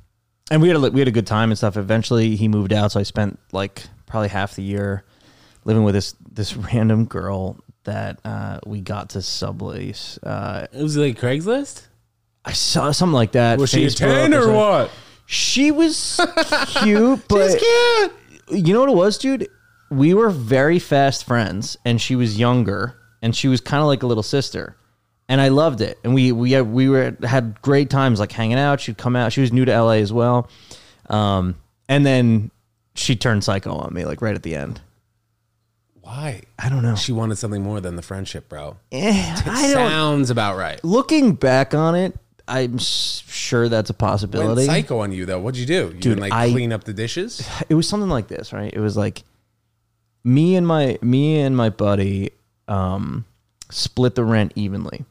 [0.49, 1.77] and we had a, li- we had a good time and stuff.
[1.77, 5.03] Eventually, he moved out, so I spent like probably half the year
[5.63, 10.17] living with this this random girl that uh, we got to sublease.
[10.23, 11.83] Uh, It was like Craigslist.
[12.43, 13.59] I saw something like that.
[13.59, 14.55] Was she a Facebook ten or something.
[14.55, 14.91] what?
[15.25, 16.19] She was
[16.67, 18.11] cute, but cute.
[18.65, 19.47] you know what it was, dude?
[19.89, 24.03] We were very fast friends, and she was younger, and she was kind of like
[24.03, 24.75] a little sister,
[25.29, 25.99] and I loved it.
[26.03, 28.81] And we we we were had great times, like hanging out.
[28.81, 29.31] She'd come out.
[29.33, 30.49] She was new to LA as well,
[31.09, 31.55] um,
[31.87, 32.51] and then
[32.95, 34.81] she turned psycho on me, like right at the end.
[36.01, 36.41] Why?
[36.57, 36.95] I don't know.
[36.95, 38.75] She wanted something more than the friendship, bro.
[38.91, 39.89] Eh, I don't.
[39.89, 40.83] Sounds about right.
[40.83, 42.17] Looking back on it,
[42.51, 44.65] I'm sure that's a Went possibility.
[44.65, 45.39] psycho on you though.
[45.39, 45.73] What'd you do?
[45.73, 47.47] You Dude, didn't like I- clean up the dishes?
[47.69, 48.71] it was something like this, right?
[48.73, 49.23] It was like
[50.23, 52.31] me and my me and my buddy
[52.67, 53.25] um,
[53.69, 55.05] split the rent evenly.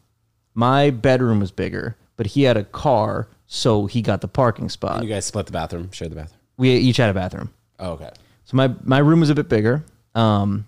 [0.55, 5.03] My bedroom was bigger, but he had a car, so he got the parking spot.
[5.03, 6.41] You guys split the bathroom, shared the bathroom.
[6.57, 8.11] We each had a bathroom, Oh, okay.
[8.45, 9.83] so my my room was a bit bigger.
[10.15, 10.67] Um,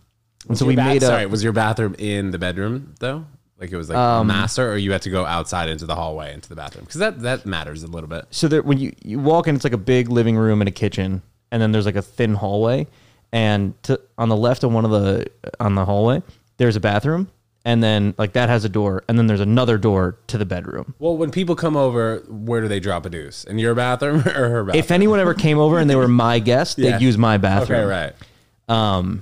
[0.49, 3.27] and so we bath- made a Sorry, was your bathroom in the bedroom though?
[3.63, 6.35] Like it was like Um, master, or you had to go outside into the hallway
[6.35, 8.25] into the bathroom because that that matters a little bit.
[8.33, 10.73] so that when you, you walk in, it's like a big living room and a
[10.73, 11.23] kitchen,
[11.53, 12.89] and then there's like a thin hallway,
[13.33, 15.27] and to, on the left of one of the
[15.61, 16.23] on the hallway,
[16.57, 17.31] there's a bathroom,
[17.65, 20.95] and then like that has a door, and then there's another door to the bedroom.
[20.99, 23.45] Well, when people come over, where do they drop a deuce?
[23.45, 24.81] In your bathroom or her bathroom?
[24.81, 26.99] If anyone ever came over and they were my guest, Yeah.
[26.99, 27.79] they'd use my bathroom.
[27.81, 28.29] okay, bathroom.
[28.69, 29.19] Right.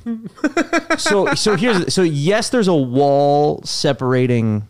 [0.98, 4.66] So so here's so yes, there's a wall separating.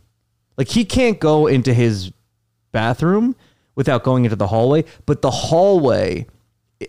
[0.57, 2.13] Like he can't go into his
[2.73, 3.35] bathroom
[3.75, 6.27] without going into the hallway, but the hallway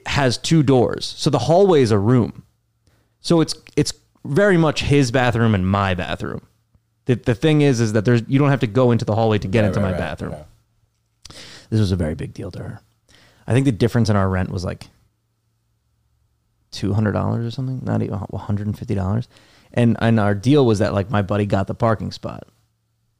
[0.05, 1.13] has two doors.
[1.17, 2.43] So the hallway is a room.
[3.21, 3.93] So it's it's
[4.25, 6.41] very much his bathroom and my bathroom.
[7.05, 9.37] The, the thing is, is that there's you don't have to go into the hallway
[9.39, 10.33] to get into Right, my right, bathroom.
[10.33, 10.45] right.
[11.69, 12.81] This was a very big deal to her.
[13.47, 14.87] I think the difference in our rent was like
[16.71, 19.27] two hundred dollars or something, not even one hundred and fifty dollars.
[19.73, 22.43] And and our deal was that like my buddy got the parking spot.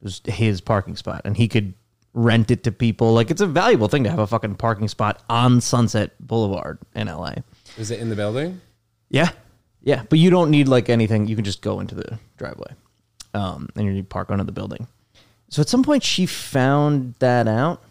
[0.00, 1.74] It was his parking spot, and he could
[2.14, 3.12] rent it to people.
[3.12, 7.06] Like it's a valuable thing to have a fucking parking spot on Sunset Boulevard in
[7.06, 7.34] LA.
[7.78, 8.60] Is it in the building?
[9.08, 9.30] Yeah,
[9.82, 11.26] yeah, but you don't need like anything.
[11.26, 12.72] You can just go into the driveway,
[13.34, 14.86] um, and you park under the building.
[15.48, 17.82] So at some point, she found that out,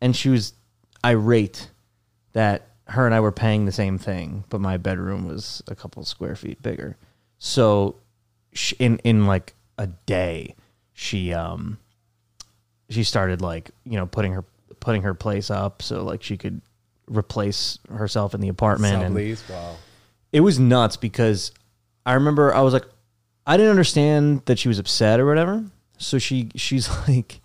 [0.00, 0.52] and she was
[1.04, 1.70] irate
[2.32, 6.04] that her and I were paying the same thing, but my bedroom was a couple
[6.04, 6.96] square feet bigger.
[7.38, 7.96] So,
[8.52, 10.54] sh in in like a day,
[10.94, 11.78] she um
[12.88, 14.44] she started like you know putting her
[14.80, 16.60] putting her place up so like she could
[17.08, 19.14] replace herself in the apartment and
[19.50, 19.76] Wow.
[20.32, 21.52] it was nuts because
[22.04, 22.84] I remember I was like,
[23.46, 25.64] I didn't understand that she was upset or whatever.
[25.98, 27.40] So she she's like,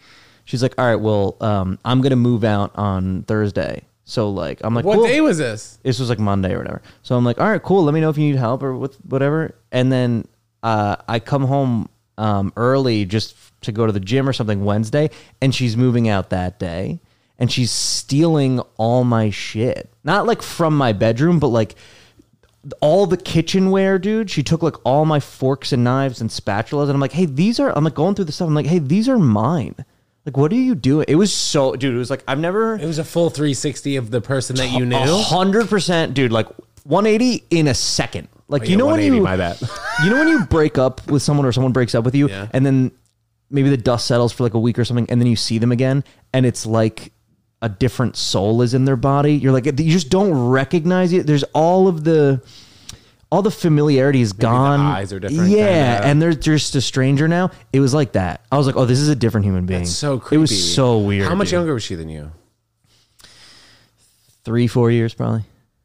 [0.45, 3.84] she's like, all right, well, um, I'm gonna move out on Thursday.
[4.12, 5.06] So like, I'm like, What cool.
[5.08, 5.80] day was this?
[5.84, 6.82] This was like Monday or whatever.
[7.02, 7.86] So I'm like, all right, cool.
[7.86, 9.56] Let me know if you need help or with whatever.
[9.71, 10.28] And then
[10.63, 15.12] uh, I come home um, early just to go to the gym or something Wednesday,
[15.41, 17.00] and she's moving out that day,
[17.39, 19.89] and she's stealing all my shit.
[20.04, 21.76] Not like from my bedroom, but like
[22.82, 24.30] all the kitchenware, dude.
[24.30, 27.62] She took like all my forks and knives and spatulas, and I'm like, hey, these
[27.62, 27.71] are.
[27.78, 28.50] I'm like going through the stuff.
[28.50, 29.76] I'm like, hey, these are mine.
[30.25, 31.05] Like, what are you doing?
[31.07, 31.95] It was so, dude.
[31.95, 34.86] It was like I've never It was a full 360 of the person that you
[34.86, 34.97] knew.
[34.99, 36.31] hundred percent, dude.
[36.31, 36.47] Like
[36.84, 38.27] 180 in a second.
[38.47, 39.60] Like Oh, you yeah, know when 180, you, my bad.
[40.03, 42.47] you know when you break up with someone or someone breaks up with you, Yeah.
[42.53, 42.91] and then
[43.49, 45.71] maybe the dust settles for like a week or something, and then you see them
[45.71, 46.03] again,
[46.34, 47.12] and it's like
[47.63, 49.34] a different soul is in their body.
[49.36, 51.25] You're like you just don't recognize it.
[51.27, 52.41] There's all of the.
[53.31, 54.79] All the familiarity is gone.
[54.81, 56.07] eyes are different, Yeah, kinda.
[56.07, 57.51] and they're just a stranger now.
[57.71, 58.41] It was like that.
[58.51, 60.97] I was like, "Oh, this is a different human being." It's so It was so
[60.99, 61.29] weird.
[61.29, 61.53] How much dude.
[61.53, 62.31] younger was she than you?
[64.43, 65.43] Three, four years, probably.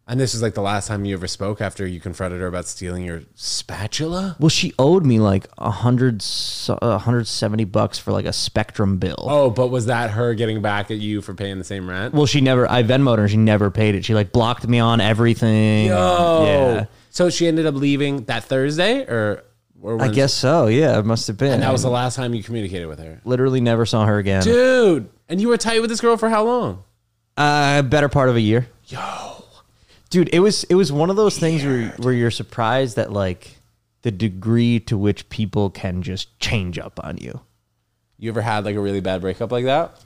[0.08, 2.66] And this is like the last time you ever spoke after you confronted her about
[2.66, 4.36] stealing your spatula?
[4.38, 6.24] Well, she owed me like a hundred,
[6.68, 9.16] a hundred seventy bucks for like a Spectrum bill.
[9.28, 12.14] Oh, but was that her getting back at you for paying the same rent?
[12.14, 12.70] Well, she never.
[12.70, 13.22] I Venmoed her.
[13.22, 14.04] and She never paid it.
[14.04, 15.90] She like blocked me on everything.
[15.90, 16.84] Oh, yeah.
[17.16, 19.42] So she ended up leaving that Thursday, or,
[19.80, 20.66] or I guess so.
[20.66, 21.50] Yeah, it must have been.
[21.50, 24.42] And that was the last time you communicated with her, literally never saw her again.
[24.42, 25.08] dude.
[25.26, 26.84] And you were tight with this girl for how long?
[27.34, 28.66] Uh, better part of a year.
[28.84, 29.44] Yo,
[30.10, 33.56] dude, it was it was one of those things where where you're surprised that like
[34.02, 37.40] the degree to which people can just change up on you.
[38.18, 39.98] You ever had like a really bad breakup like that?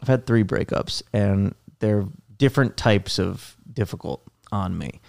[0.00, 2.04] I've had three breakups, and they're
[2.36, 5.00] different types of difficult on me.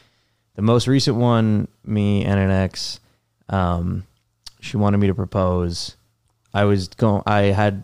[0.55, 2.99] The most recent one, me and an ex,
[3.49, 4.03] um,
[4.59, 5.95] she wanted me to propose.
[6.53, 7.23] I was going.
[7.25, 7.83] I had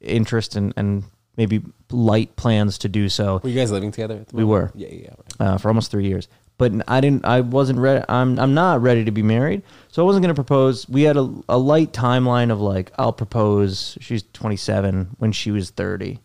[0.00, 1.04] interest in, and
[1.36, 4.16] maybe light plans to do so Were you guys living together?
[4.16, 4.70] At the We were.
[4.74, 5.08] Yeah, yeah, yeah.
[5.40, 5.46] Right.
[5.48, 6.28] uh, for almost three years.
[6.58, 7.24] But I didn't.
[7.24, 8.04] I wasn't ready.
[8.06, 8.38] I'm.
[8.38, 10.86] I'm not ready to be married, so I wasn't going to propose.
[10.90, 13.96] We had a, a light timeline of like I'll propose.
[14.02, 16.18] She's 27 when she was 30,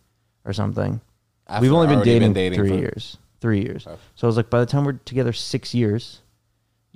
[0.44, 1.00] or something.
[1.48, 3.18] After We've only been dating, been dating three for- years.
[3.46, 3.86] Three years.
[3.86, 3.96] Okay.
[4.16, 6.22] So I was like, by the time we're together six years,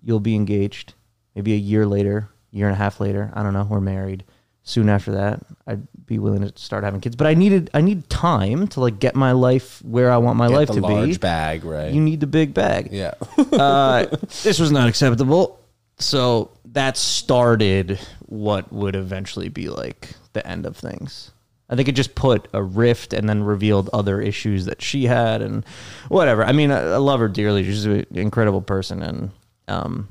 [0.04, 0.96] you'll be engaged.
[1.36, 3.68] Maybe a year later, year and a half later, I don't know.
[3.70, 4.24] We're married.
[4.64, 7.16] Soon after that, I'd be willing to start having kids.
[7.16, 7.70] But I needed.
[7.76, 10.74] I need time to like get my life where I want my Get life the
[10.76, 11.18] to large be.
[11.18, 11.94] bag, right?
[11.94, 13.14] You need the big bag yeah.
[13.38, 14.08] uh,
[14.42, 15.60] this was not acceptable.
[16.00, 21.30] So that started what would eventually be like the end of things.
[21.70, 25.42] I think it just put a rift and then revealed other issues that she had
[25.42, 25.64] and
[26.08, 26.44] whatever.
[26.44, 27.64] I mean, I, I love her dearly.
[27.64, 29.32] She's an incredible person, and
[29.68, 30.10] um,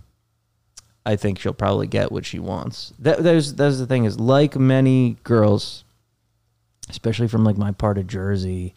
[1.05, 2.93] I think she'll probably get what she wants.
[3.01, 5.85] That, there's that's the thing is like many girls,
[6.89, 8.75] especially from like my part of Jersey,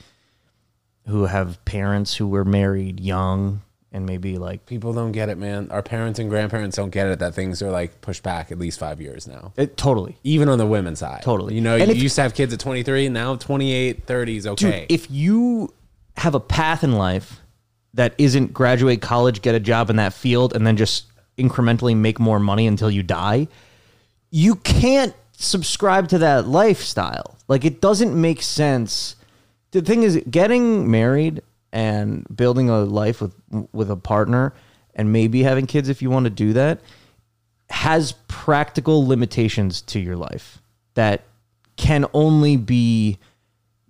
[1.08, 5.68] who have parents who were married young and maybe like People don't get it, man.
[5.72, 8.80] Our parents and grandparents don't get it that things are like pushed back at least
[8.80, 9.52] five years now.
[9.58, 10.18] it, totally.
[10.24, 11.22] Even on the women's side.
[11.24, 11.56] Totally.
[11.56, 14.48] You know, And you if- used to have kids at 23, now 28, 30 is
[14.48, 14.80] okay.
[14.82, 15.74] Dude, if you
[16.18, 17.40] have a path in life
[17.94, 21.06] that isn't graduate college, get a job in that field, and then just
[21.38, 23.48] incrementally make more money until you die,
[24.30, 27.36] you can't subscribe to that lifestyle.
[27.50, 29.16] Like it doesn't make sense.
[29.72, 31.42] The thing is, getting married
[31.74, 33.34] and building a life with
[33.72, 34.54] with a partner
[34.96, 36.80] and maybe having kids if you want to do that
[37.70, 40.62] has practical limitations to your life
[40.96, 41.24] that
[41.78, 43.18] can only be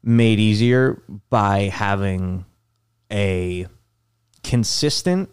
[0.04, 2.46] made easier by having
[3.12, 3.66] a
[4.44, 5.30] consistent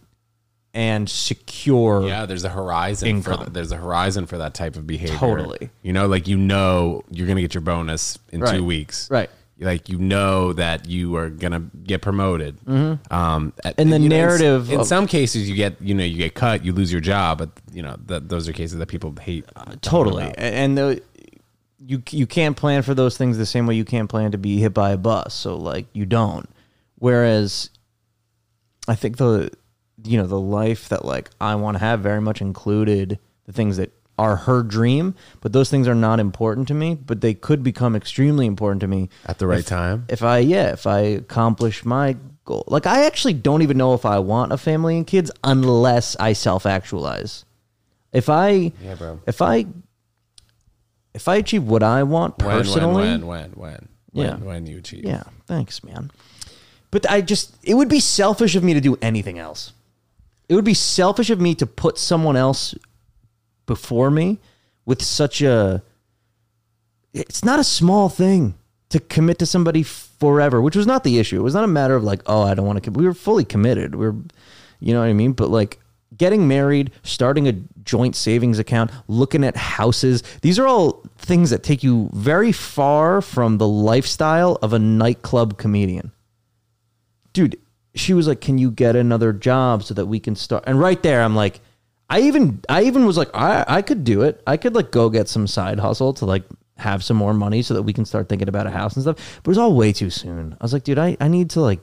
[0.74, 2.06] and secure.
[2.06, 3.44] Yeah, there's a horizon for Income.
[3.46, 5.16] th- there's a horizon for that type of behavior.
[5.16, 5.70] Totally.
[5.82, 8.56] You know, like you know you're gonna get your bonus in Right.
[8.56, 9.10] two weeks.
[9.10, 9.30] Right.
[9.60, 12.58] Like you know that you are gonna get promoted.
[13.10, 16.04] Um, at- And the you know, narrative in, of- some cases you get you know
[16.04, 18.86] you get cut, you lose your job, but you know that those are cases that
[18.86, 19.44] people hate.
[19.82, 20.38] totally about.
[20.38, 21.02] and the,
[21.84, 24.58] you you can't plan for those things the same way you can't plan to be
[24.58, 26.48] hit by a bus so like you don't
[26.96, 27.70] whereas
[28.88, 29.50] i think the
[30.04, 33.76] you know the life that like i want to have very much included the things
[33.76, 37.62] that are her dream but those things are not important to me but they could
[37.62, 40.04] become extremely important to me At the right time.
[40.08, 44.04] if i yeah if i accomplish my goal like i actually don't even know if
[44.04, 47.44] i want a family and kids unless i self-actualize
[48.12, 49.20] if i Yeah, bro.
[49.26, 49.66] if I
[51.14, 54.30] if I achieve what I want personally, when, when, when, when, Yeah.
[54.36, 55.04] when, when you achieve.
[55.04, 56.10] yeah, thanks, man.
[56.92, 59.72] But I just it would be selfish of me to do anything else.
[60.48, 62.74] It would be selfish of me to put someone else
[63.68, 64.40] before me
[64.84, 65.84] with such a
[67.12, 68.54] it's not a small thing
[68.88, 71.38] to commit to somebody forever, which was not the issue.
[71.38, 72.90] It was not a matter of like, oh, I don't want to.
[72.90, 73.94] We were fully committed.
[73.94, 74.16] We are
[74.80, 75.32] you know what I mean.
[75.32, 75.80] But like
[76.16, 77.52] getting married, starting a
[77.84, 80.22] joint savings account, looking at houses.
[80.42, 85.58] These are all things that take you very far from the lifestyle of a nightclub
[85.58, 86.12] comedian.
[87.32, 87.58] Dude,
[87.94, 91.02] she was like, "Can you get another job so that we can start?" And right
[91.02, 91.60] there, I'm like,
[92.10, 94.42] I even I even was like, I I could do it.
[94.46, 96.44] I could like go get some side hustle to like
[96.78, 99.40] have some more money so that we can start thinking about a house and stuff.
[99.42, 100.56] But it was all way too soon.
[100.58, 101.80] I was like, dude, I, I need to like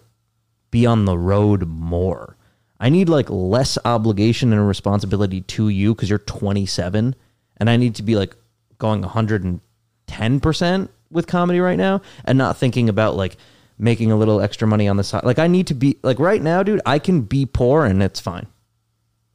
[0.72, 2.38] be on the road more.
[2.80, 7.16] I need like less obligation and responsibility to you because you're 27
[7.58, 8.36] and I need to be like
[8.78, 13.38] going 110% with comedy right now and not thinking about like
[13.78, 15.24] making a little extra money on the side.
[15.24, 18.20] Like I need to be like right now, dude, I can be poor and it's
[18.20, 18.48] fine.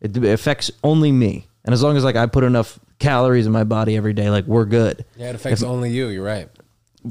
[0.01, 1.47] It, affects only me.
[1.65, 4.47] And as long as like I put enough calories in my body every day, like
[4.47, 5.05] we're good.
[5.17, 6.09] Yeah, it affects only you.
[6.09, 6.49] You're right.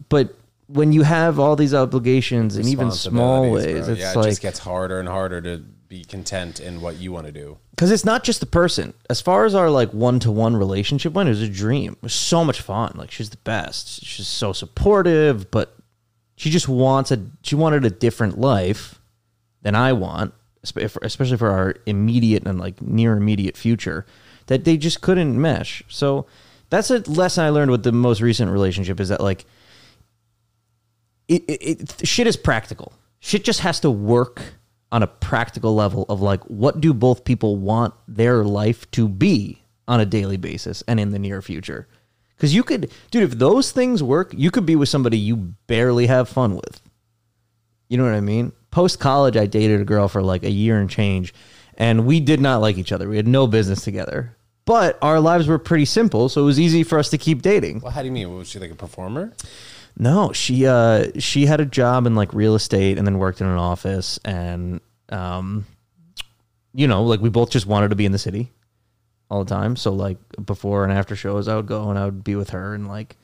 [0.09, 0.35] But
[0.67, 3.93] when you have all these obligations and even small ways, bro.
[3.93, 7.11] it's yeah, it like just gets harder and harder to be content in what you
[7.11, 7.57] want to do.
[7.71, 8.93] because it's not just the person.
[9.09, 11.93] As far as our like one to one relationship went, it was a dream.
[11.93, 12.93] It was so much fun.
[12.95, 14.03] Like she's the best.
[14.03, 15.75] She's so supportive, but
[16.35, 18.99] she just wants a she wanted a different life
[19.63, 24.05] than I want, especially for our immediate and like near immediate future.
[24.47, 25.83] That they just couldn't mesh.
[25.89, 26.25] So
[26.69, 29.45] that's a lesson I learned with the most recent relationship is that like
[31.27, 32.93] it, it, it shit is practical.
[33.19, 34.41] Shit just has to work
[34.91, 39.61] on a practical level of like what do both people want their life to be
[39.87, 41.87] on a daily basis and in the near future.
[42.37, 46.07] Cuz you could dude if those things work, you could be with somebody you barely
[46.07, 46.81] have fun with.
[47.87, 48.51] You know what I mean?
[48.71, 51.33] Post college I dated a girl for like a year and change
[51.79, 53.09] and we did not like each other.
[53.09, 54.35] We had no business together.
[54.65, 57.79] But our lives were pretty simple, so it was easy for us to keep dating.
[57.79, 58.35] Well, how do you mean?
[58.35, 59.33] Was she like a performer?
[59.97, 63.47] No, she uh she had a job in like real estate and then worked in
[63.47, 64.79] an office and
[65.09, 65.65] um
[66.73, 68.51] you know, like we both just wanted to be in the city
[69.31, 69.75] all the time.
[69.75, 72.75] So like before and after shows I would go and I would be with her
[72.75, 73.17] and like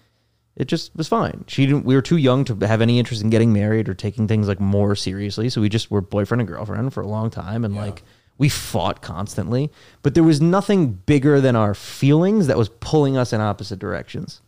[0.56, 1.44] it just was fine.
[1.48, 4.28] She didn't we were too young to have any interest in getting married or taking
[4.28, 5.50] things like more seriously.
[5.50, 8.04] So we just were boyfriend and girlfriend for a long time and like
[8.38, 13.32] we fought constantly, but there was nothing bigger than our feelings that was pulling us
[13.32, 14.42] in opposite directions.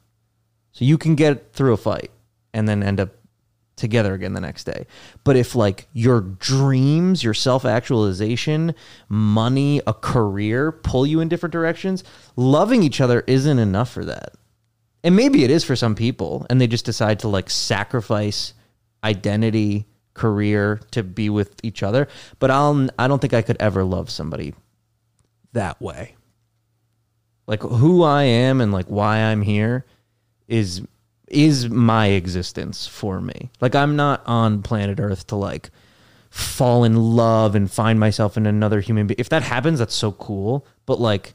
[0.74, 2.12] So you can get through a fight
[2.54, 3.12] and then end up
[3.78, 4.88] together again the next day.
[5.24, 8.76] But if like your dreams, your self-actualization,
[9.08, 12.04] money, a career pull you in different directions,
[12.36, 14.34] loving each other isn't enough for that.
[15.08, 18.54] And maybe it is for some people and they just decide to like sacrifice
[19.06, 23.86] identity, career to be with each other, but I'll I don't think I could ever
[23.86, 24.54] love somebody
[25.54, 26.16] that way.
[27.48, 29.86] Like who I am and like why I'm here
[30.50, 30.82] is
[31.30, 33.50] is my existence for me.
[33.62, 35.70] Like I'm not on planet Earth to like
[36.30, 39.16] fall in love and find myself in another human being.
[39.18, 40.68] If that happens, that's so cool.
[40.86, 41.34] But like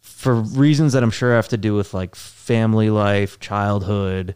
[0.00, 4.34] for reasons that I'm sure have to do with like family life, childhood,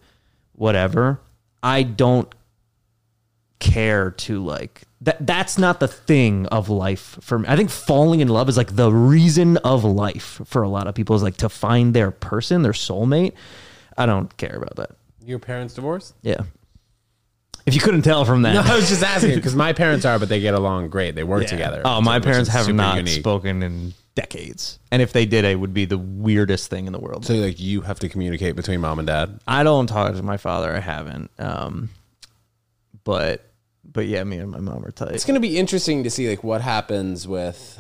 [0.53, 1.21] whatever,
[1.63, 2.33] I don't
[3.61, 7.47] care to like that that's not the thing of life for me.
[7.49, 10.95] I think falling in love is like the reason of life for a lot of
[10.95, 13.33] people is like to find their person, their soulmate.
[13.97, 14.91] I don't care about that.
[15.25, 16.15] Your parents divorced?
[16.23, 16.43] Yeah.
[17.67, 18.55] If you couldn't tell from that.
[18.55, 21.15] No, I was just asking because my parents are, but they get along great.
[21.15, 21.49] They work Yeah.
[21.49, 21.83] together.
[21.85, 23.21] Oh, my parents have not unique.
[23.21, 24.79] spoken in decades.
[24.91, 27.25] And if they did, it would be the weirdest thing in the world.
[27.27, 29.41] So like you have to communicate between mom and dad.
[29.47, 30.75] I don't talk to my father.
[30.75, 31.31] I haven't.
[31.39, 31.91] Um,
[33.05, 33.45] but
[33.85, 35.13] but yeah, me and my mom are tight.
[35.13, 37.79] It's going to be interesting to see like what happens with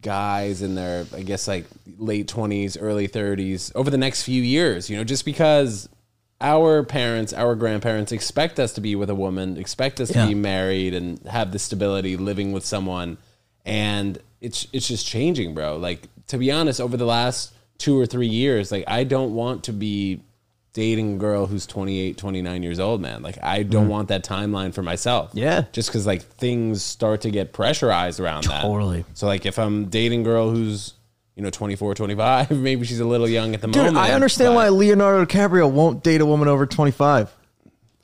[0.00, 1.64] guys in their, I guess, like
[1.96, 5.88] late 20s, early 30s over the next few years, you know, just because
[6.40, 10.22] our parents, our grandparents expect us to be with a woman, expect us Yeah.
[10.22, 13.16] to be married and have the stability living with someone.
[13.64, 15.76] And it's it's just changing, bro.
[15.76, 19.64] Like to be honest, over the last 2 or 3 years, like I don't want
[19.64, 20.20] to be
[20.74, 23.22] dating a girl who's 28, 29 years old, man.
[23.22, 25.32] Like I don't want that timeline for myself.
[25.32, 25.40] Mm.
[25.40, 25.64] Yeah.
[25.72, 28.62] Just cuz like things start to get pressurized around that.
[28.62, 29.04] Totally.
[29.14, 30.94] So like if I'm dating a girl who's
[31.34, 34.56] you know 24 25 maybe she's a little young at the Dude, moment I understand
[34.56, 37.32] why Leonardo DiCaprio won't date a woman over 25.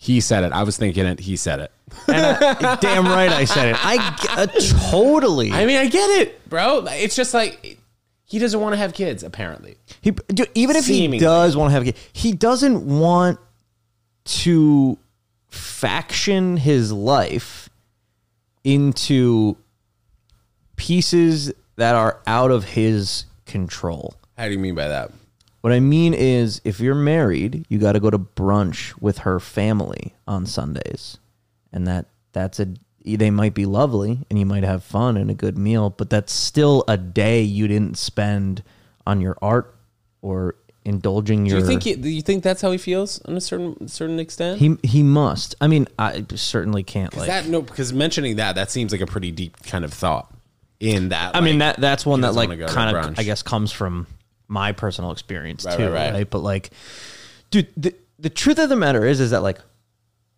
[0.05, 0.53] He said it.
[0.53, 1.19] I was thinking it.
[1.19, 1.73] He said it.
[2.09, 3.77] And I, damn right I said it.
[3.83, 5.51] I g- uh, totally.
[5.51, 6.85] I mean, I get it, bro.
[6.91, 7.79] It's just like
[8.27, 9.77] he doesn't want to have kids, apparently.
[10.03, 11.17] He dude, even if Seemingly.
[11.17, 13.39] he does want to have a kid, he doesn't want
[14.27, 14.99] to
[15.49, 17.71] faction his life
[18.63, 19.57] into
[20.77, 24.15] pieces that are out of his control.
[24.37, 25.13] How do you mean by that?
[25.65, 29.41] What I mean is, if you're married, you got to go to brunch with her
[29.41, 31.17] family on Sundays,
[31.73, 35.35] and that that's a they might be lovely and you might have fun and a
[35.35, 38.63] good meal, but that's still a day you didn't spend
[39.07, 39.75] on your art
[40.21, 40.55] or
[40.85, 41.61] indulging Do your.
[41.61, 41.83] you think?
[41.83, 44.59] He, do you think that's how he feels on a certain certain extent?
[44.59, 45.55] he he must?
[45.63, 47.29] I mean, I certainly can't like.
[47.29, 50.31] that no, because mentioning that that seems like a pretty deep kind of thought
[50.79, 51.35] in that.
[51.35, 53.19] I mean that that's one that like wanna go to kind of brunch.
[53.19, 54.07] I guess comes from
[54.49, 56.31] my personal experience Right, too, right, right, right.
[56.31, 56.71] But like,
[57.51, 59.59] dude, the the truth of the matter is is that like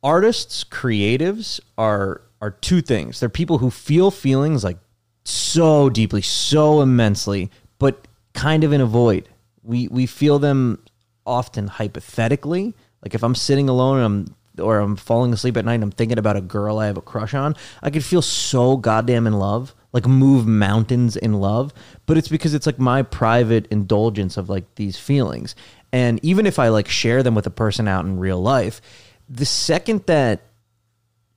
[0.03, 3.21] artists, creatives are are two things.
[3.21, 4.79] They're people who feel feelings like
[5.25, 9.29] so deeply, so immensely, but kind of in a void.
[9.63, 10.83] We we feel them
[11.27, 12.75] often hypothetically.
[13.03, 15.91] Like if I'm sitting alone and I'm or I'm falling asleep at night and I'm
[15.91, 19.35] thinking about a girl I have a crush on, I could feel so goddamn in
[19.35, 21.72] love, like move mountains in love.
[22.05, 25.57] But it's because it's like my private indulgence of like these feelings.
[25.90, 28.82] And even if I like share them with a person out in real life,
[29.26, 30.42] the second that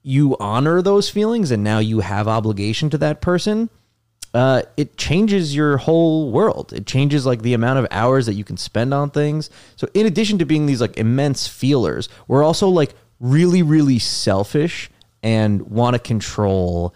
[0.04, 3.70] you honor those feelings and now you have obligation to that person
[4.34, 8.44] uh, it changes your whole world it changes like the amount of hours that you
[8.44, 12.70] can spend on things so in addition to being these like immense feelers we're also
[12.70, 14.90] like really really selfish
[15.22, 16.94] and want to control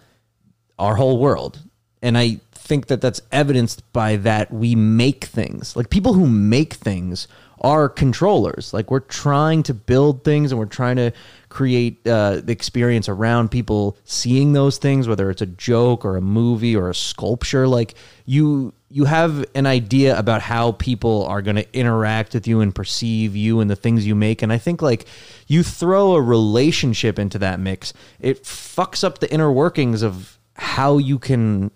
[0.79, 1.59] our whole world.
[2.01, 5.75] And I think that that's evidenced by that we make things.
[5.75, 7.27] Like people who make things
[7.61, 8.73] are controllers.
[8.73, 11.11] Like we're trying to build things and we're trying to
[11.47, 16.21] create uh, the experience around people seeing those things, whether it's a joke or a
[16.21, 17.67] movie or a sculpture.
[17.67, 17.95] Like
[18.25, 22.75] you, you have an idea about how people are going to interact with you and
[22.75, 24.41] perceive you and the things you make.
[24.41, 25.05] And I think like
[25.47, 30.97] you throw a relationship into that mix, it fucks up the inner workings of how
[30.97, 31.71] you can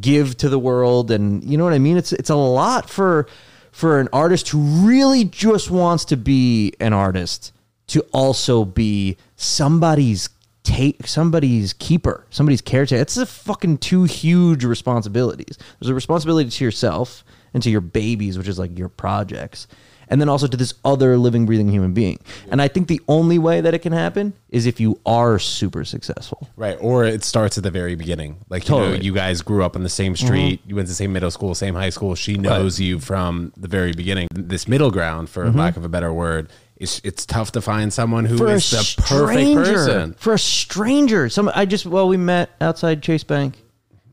[0.00, 1.96] give to the world and you know what I mean?
[1.96, 3.26] It's it's a lot for
[3.72, 7.52] for an artist who really just wants to be an artist
[7.88, 10.28] to also be somebody's
[10.62, 13.00] take somebody's keeper somebody's caretaker.
[13.00, 15.58] It's a fucking two huge responsibilities.
[15.80, 17.24] There's a responsibility to yourself
[17.54, 19.66] and to your babies which is like your projects
[20.08, 22.18] and then also to this other living breathing human being
[22.50, 25.84] and i think the only way that it can happen is if you are super
[25.84, 26.76] successful Right.
[26.80, 28.38] Or it starts at the very beginning.
[28.48, 28.96] Like, you know, Totally.
[28.98, 29.04] Mm-hmm.
[29.04, 31.54] you guys grew up on the same street, you went to the same middle school,
[31.54, 32.14] same high school.
[32.16, 34.26] She knows you from the very beginning.
[34.32, 38.24] This middle ground, for lack of a better word, is it's tough to find someone
[38.24, 38.46] who Mm-hmm.
[38.46, 40.14] for is the perfect person.
[40.14, 43.54] For a stranger, some I just well we met outside Chase Bank,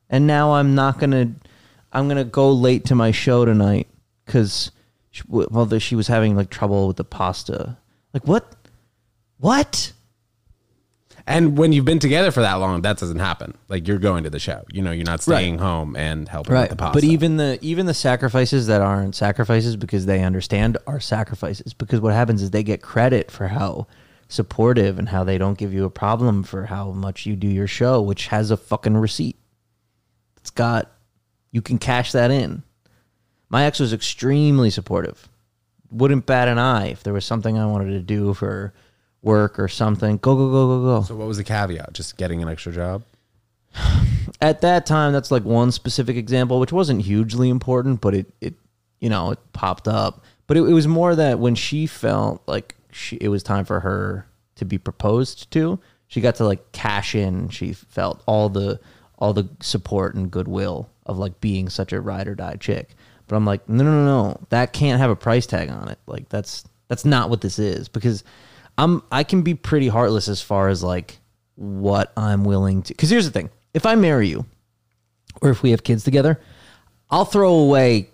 [0.09, 1.31] and now I'm not gonna
[1.91, 3.87] I'm gonna go late to my show tonight
[4.25, 4.71] because
[5.27, 7.77] well she was having like trouble with the pasta.
[8.13, 8.55] Like what?
[9.39, 9.91] What?
[11.27, 13.57] And when you've been together for that long, that doesn't happen.
[13.67, 14.63] Like you're going to the show.
[14.71, 16.93] You know, you're not staying home and helping with the pasta.
[16.93, 21.99] But even the even the sacrifices that aren't sacrifices because they understand are sacrifices because
[21.99, 23.87] what happens is they get credit for how
[24.27, 27.67] supportive and how they don't give you a problem for how much you do your
[27.67, 29.37] show, which has a fucking receipt.
[30.37, 30.91] It's got
[31.51, 32.61] you can cash that in.
[33.49, 35.27] My ex was extremely supportive.
[35.91, 38.73] Wouldn't bat an eye if there was something I wanted to do for
[39.21, 40.17] work or something.
[40.17, 41.01] Go go go go go.
[41.03, 41.93] so what was the caveat?
[41.93, 43.03] Just getting an extra job?
[44.41, 48.53] at that time that's like one specific example which wasn't hugely important but it it
[48.99, 52.75] you know it popped up but it, it was more that when she felt like
[52.91, 54.25] she it was time for her
[54.55, 58.79] to be proposed to she got to like cash in she felt all the
[59.17, 62.95] all the support and goodwill of like being such a ride or die chick
[63.27, 64.39] but i'm like no no no no.
[64.49, 65.99] That can't have a price tag on it.
[66.07, 67.87] Like that's that's not what this is.
[67.87, 68.23] Because
[68.77, 71.19] i'm i can be pretty heartless as far as like
[71.55, 73.49] what i'm willing to because here's the thing.
[73.73, 74.45] If i marry you
[75.41, 76.39] or if we have kids together,
[77.09, 78.09] I'll throw away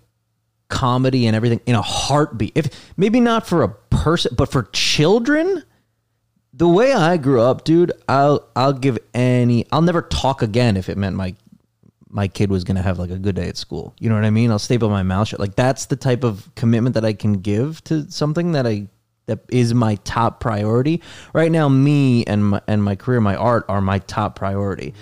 [0.70, 2.54] comedy and everything in a heartbeat.
[2.56, 5.64] If maybe not for a person, but for children,
[6.54, 10.90] the way I grew up, dude, I'll I'll give any I'll never talk again if
[10.90, 11.36] it meant my
[12.12, 13.94] my kid was gonna have like a good day at school.
[14.00, 14.52] You know what I mean?
[14.52, 15.40] I'll staple my mouth shut.
[15.40, 18.88] Like that's the type of commitment that I can give to something that I
[19.28, 21.02] that is my top priority.
[21.34, 24.94] Right now, me and my and my career, my art are my top priority.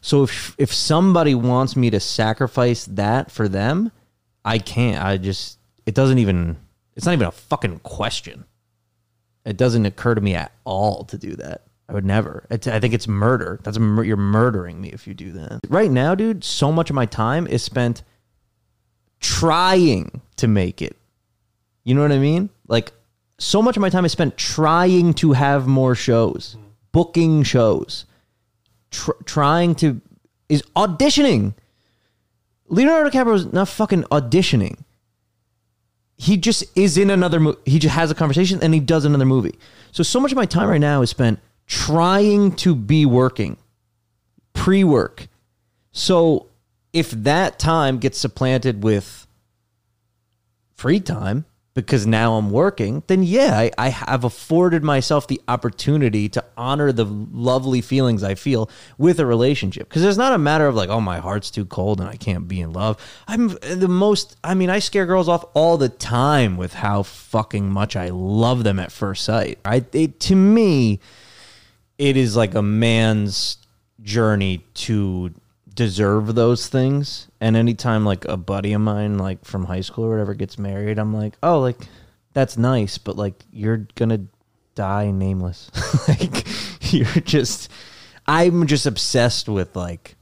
[0.00, 3.92] So if if somebody wants me to sacrifice that for them,
[4.44, 5.04] I can't.
[5.04, 6.56] I just it doesn't even
[6.94, 8.44] it's not even a fucking question.
[9.44, 11.65] It doesn't occur to me at all to do that.
[11.88, 12.46] I would never.
[12.50, 13.60] It's, I think it's murder.
[13.62, 15.60] That's mur- you're murdering me if you do that.
[15.68, 18.02] Right now, dude, so much of my time is spent
[19.20, 20.96] trying to make it.
[21.84, 22.50] You know what I mean?
[22.66, 22.92] Like
[23.38, 26.68] so much of my time is spent trying to have more shows, mm-hmm.
[26.92, 28.06] booking shows,
[28.90, 30.00] tr- trying to
[30.48, 31.54] is auditioning.
[32.68, 34.78] Leonardo DiCaprio is not fucking auditioning.
[36.16, 37.58] He just is in another movie.
[37.66, 39.58] He just has a conversation and he does another movie.
[39.92, 43.56] So so much of my time right now is spent trying to be working,
[44.52, 45.28] pre-work.
[45.92, 46.48] So
[46.92, 49.26] if that time gets supplanted with
[50.74, 51.44] free time
[51.74, 56.90] because now I'm working, then yeah, I, I have afforded myself the opportunity to honor
[56.90, 59.86] the lovely feelings I feel with a relationship.
[59.86, 62.48] Because it's not a matter of like, oh, my heart's too cold and I can't
[62.48, 62.96] be in love.
[63.28, 67.68] I'm the most, I mean, I scare girls off all the time with how fucking
[67.68, 69.58] much I love them at first sight.
[69.62, 69.84] Right?
[69.94, 71.00] It, to me,
[71.98, 73.58] it is like a man's
[74.02, 75.34] journey to
[75.74, 77.28] deserve those things.
[77.40, 80.98] And anytime like a buddy of mine, like from high school or whatever, gets married,
[80.98, 81.78] I'm like, oh, like
[82.32, 84.26] that's nice, but like you're gonna
[84.74, 85.70] die nameless.
[86.08, 86.46] like
[86.92, 87.70] you're just,
[88.26, 90.16] I'm just obsessed with like,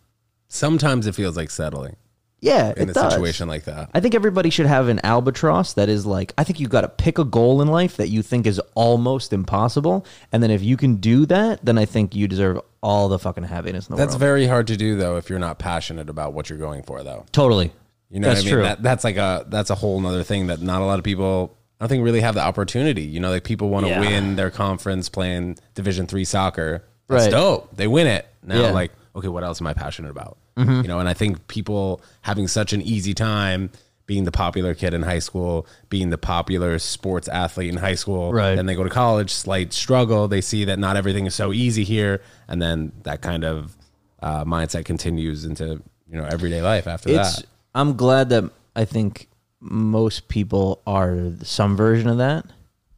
[0.55, 1.97] Sometimes it feels like settling
[2.45, 3.13] yeah, in it a does.
[3.13, 3.91] situation like that.
[3.95, 6.89] I think everybody should have an albatross that is like, I think you got to
[6.89, 10.05] pick a goal in life that you think is almost impossible.
[10.31, 13.45] And then if you can do that, then I think you deserve all the fucking
[13.45, 14.09] happiness in the world.
[14.09, 14.21] That's world.
[14.21, 17.25] very hard to do though if you're not passionate about what you're going for though.
[17.33, 17.73] totally.
[18.11, 18.55] You know That's what I mean?
[18.55, 18.63] true.
[18.63, 21.57] That, that's like a that's a whole nother thing that not a lot of people
[21.81, 23.03] I don't think really have the opportunity.
[23.03, 24.01] You know, like people want to Yeah.
[24.01, 26.85] win their conference playing Division three soccer.
[27.09, 27.31] That's Right.
[27.33, 27.75] dope.
[27.77, 28.27] They win it.
[28.45, 28.71] Now Yeah.
[28.71, 30.37] Like, okay, what else am I passionate about?
[30.57, 33.71] You know, and I think people having such an easy time
[34.07, 38.33] being the popular kid in high school, being the popular sports athlete in high school,
[38.33, 38.55] Right.
[38.55, 40.29] then they go to college, slight struggle.
[40.29, 43.77] They see that not everything is so easy here, and then that kind of
[44.23, 47.47] uh, mindset continues into you know everyday life after it's that.
[47.75, 48.45] i'm glad that
[48.77, 49.29] i think
[49.61, 52.45] most people are some version of that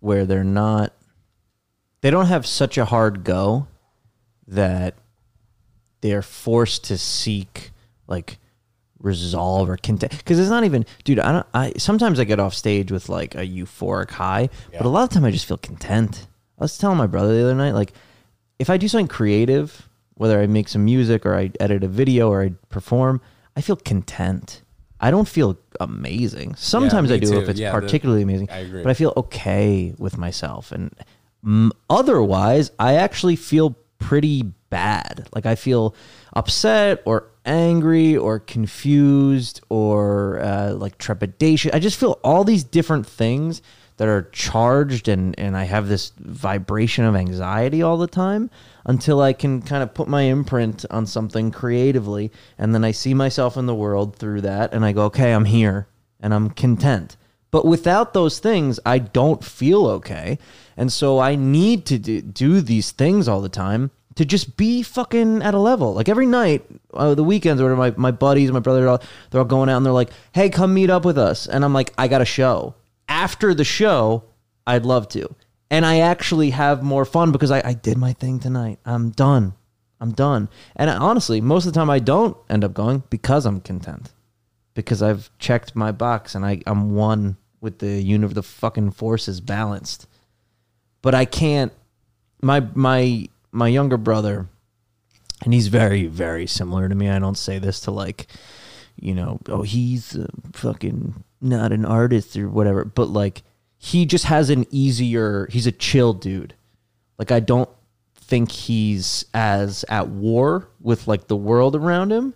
[0.01, 0.93] where they're not
[2.01, 3.67] they don't have such a hard go
[4.49, 4.95] that
[6.01, 7.71] they're forced to seek
[8.07, 8.39] like
[8.99, 12.55] resolve or content because it's not even dude i don't i sometimes i get off
[12.55, 16.27] stage with like a euphoric high but a lot of time i just feel content.
[16.59, 17.93] I was telling my brother the other night like
[18.59, 22.31] if i do something creative whether i make some music or i edit a video
[22.31, 23.21] or i perform
[23.55, 24.63] i feel content.
[24.99, 26.55] I don't feel amazing.
[26.55, 27.39] Sometimes me i do too.
[27.41, 28.83] if it's Yeah, the- particularly amazing I agree.
[28.83, 30.73] but i feel okay with myself.
[30.73, 30.91] And
[31.45, 35.29] mm, otherwise i actually feel pretty bad.
[35.35, 35.95] Like i feel
[36.35, 41.71] upset or angry or confused or uh, like trepidation.
[41.75, 43.63] I just feel all these different things
[43.99, 48.51] that are charged and and i have this vibration of anxiety all the time
[48.85, 53.15] until i can kind of put my imprint on something creatively and then i see
[53.15, 55.87] myself in the world through that and i go okay i'm here
[56.21, 57.17] and i'm content.
[57.51, 60.39] But without those things, I don't feel okay.
[60.77, 64.83] And so I need to do, do these things all the time to just be
[64.83, 65.95] fucking at a level.
[65.95, 69.41] Like every night, uh, the weekends, or my, my buddies, my brother, they're all, they're
[69.41, 71.47] all going out and they're like, hey, come meet up with us.
[71.47, 72.75] And I'm like, I got a show.
[73.09, 74.25] After the show,
[74.67, 75.35] I'd love to.
[75.71, 78.79] And I actually have more fun because I, I did my thing tonight.
[78.85, 79.55] I'm done.
[80.01, 80.49] I'm done.
[80.77, 84.13] And I, honestly, most of the time I don't end up going because I'm content
[84.75, 88.35] because I've checked my box and I, I'm one with the universe.
[88.35, 90.07] The fucking forces balanced,
[91.03, 91.73] but I can't.
[92.43, 94.49] My my my younger brother,
[95.45, 97.09] and he's very very similar to me.
[97.09, 98.27] I don't say this to like,
[98.97, 100.17] you know, oh he's
[100.53, 103.43] fucking not an artist or whatever, but like
[103.79, 105.49] he just has an easier.
[105.51, 106.55] He's a chill dude.
[107.19, 107.71] Like I don't
[108.15, 112.35] think he's as at war with like the world around him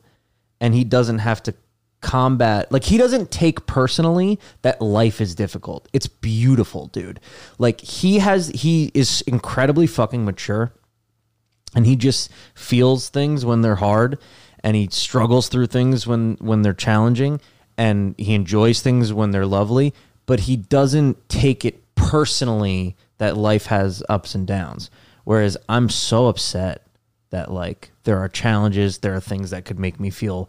[0.60, 1.54] and he doesn't have to
[2.00, 7.20] combat like he doesn't take personally that life is difficult it's beautiful dude
[7.58, 10.72] like he has he is incredibly fucking mature
[11.74, 14.18] and he just feels things when they're hard
[14.62, 17.40] and he struggles through things when when they're challenging
[17.76, 19.94] and he enjoys things when they're lovely,
[20.26, 24.90] but he doesn't take it personally that life has ups and downs.
[25.24, 26.82] Whereas I'm so upset
[27.30, 30.48] that like there are challenges, there are things that could make me feel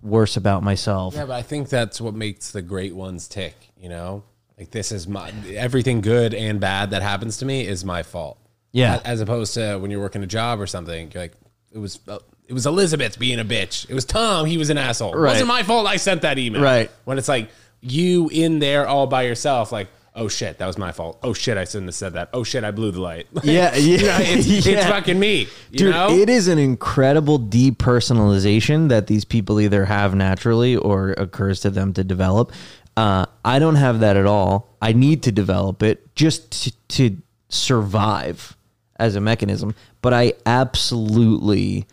[0.00, 1.14] worse about myself.
[1.14, 4.24] Yeah, but I think that's what makes the great ones tick, you know?
[4.58, 8.38] Like this is my everything good and bad that happens to me is my fault.
[8.72, 9.00] Yeah.
[9.04, 11.34] As opposed to when you're working a job or something, you're like
[11.72, 12.18] it was uh,
[12.48, 13.88] it was Elizabeth being a bitch.
[13.88, 15.14] It was Tom, he was an asshole.
[15.14, 16.62] It wasn't my fault I sent that email.
[16.62, 16.90] Right.
[17.04, 17.50] When it's like
[17.80, 21.18] you in there all by yourself like Oh shit, that was my fault.
[21.22, 22.28] Oh shit, I shouldn't have said that.
[22.34, 23.28] Oh shit, I blew the light.
[23.42, 25.48] Yeah, You yeah, know, it's, it's fucking me.
[25.70, 26.10] You Dude, know?
[26.10, 31.94] it is an incredible depersonalization that these people either have naturally or occurs to them
[31.94, 32.52] to develop.
[32.94, 34.76] Uh, I don't have that at all.
[34.82, 37.16] I need to develop it just to, to
[37.48, 38.54] survive
[39.02, 39.74] as a mechanism.
[40.00, 41.86] But I absolutely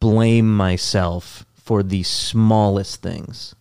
[0.00, 3.54] blame myself for the smallest things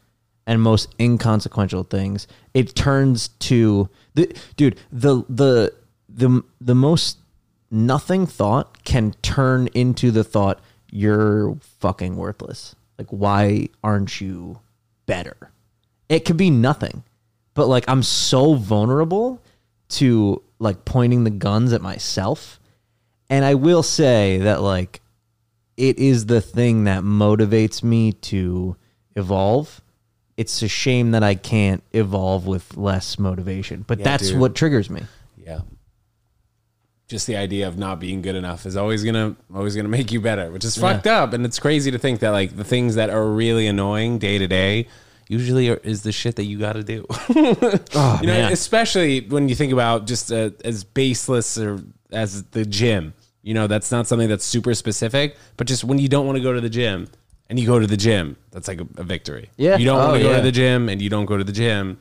[0.47, 2.27] and most inconsequential things.
[2.53, 5.73] It turns to the dude the the
[6.09, 7.19] the the most
[7.71, 10.59] nothing thought can turn into the thought
[10.91, 12.75] you're fucking worthless.
[12.97, 14.59] Like why aren't you
[15.05, 15.51] better?
[16.09, 17.03] It could be nothing.
[17.53, 19.41] But like I'm so vulnerable
[19.89, 22.59] to like pointing the guns at myself.
[23.29, 25.01] And I will say that like
[25.77, 28.75] it is the thing that motivates me to
[29.15, 29.81] evolve.
[30.37, 34.39] It's a shame that I can't evolve with less motivation, but that's dude.
[34.39, 35.03] what triggers me.
[35.37, 35.61] Yeah.
[37.07, 40.19] Just the idea of not being good enough is always gonna always gonna make you
[40.19, 41.33] better, which is fucked up.
[41.33, 44.47] And it's crazy to think that like the things that are really annoying day to
[44.47, 44.87] day
[45.27, 47.05] usually are, is the shit that you got to do.
[47.97, 48.51] Oh, you know, man.
[48.51, 51.79] especially when you think about just uh, as baseless or
[52.11, 53.13] as the gym.
[53.41, 56.41] You know, that's not something that's super specific, but just when you don't want to
[56.43, 57.07] go to the gym
[57.49, 59.49] and you go to the gym, that's like a, a victory.
[59.57, 59.77] Yeah.
[59.77, 60.37] You don't Oh, want to go yeah.
[60.37, 61.99] to the gym and you don't go to the gym.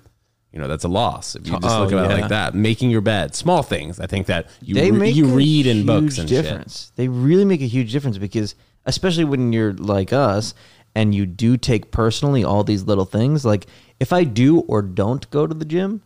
[0.53, 2.55] You know, that's a loss if you just Oh, look at it like that.
[2.55, 3.99] Making your bed, small things.
[4.01, 6.45] I think that you they re- make you read in books and shit.
[6.45, 6.93] difference.
[6.97, 8.55] They really make a huge difference because,
[8.87, 10.55] especially when you're like us
[10.95, 13.45] and you do take personally all these little things.
[13.45, 13.67] Like
[14.01, 16.03] if I do or don't go to the gym,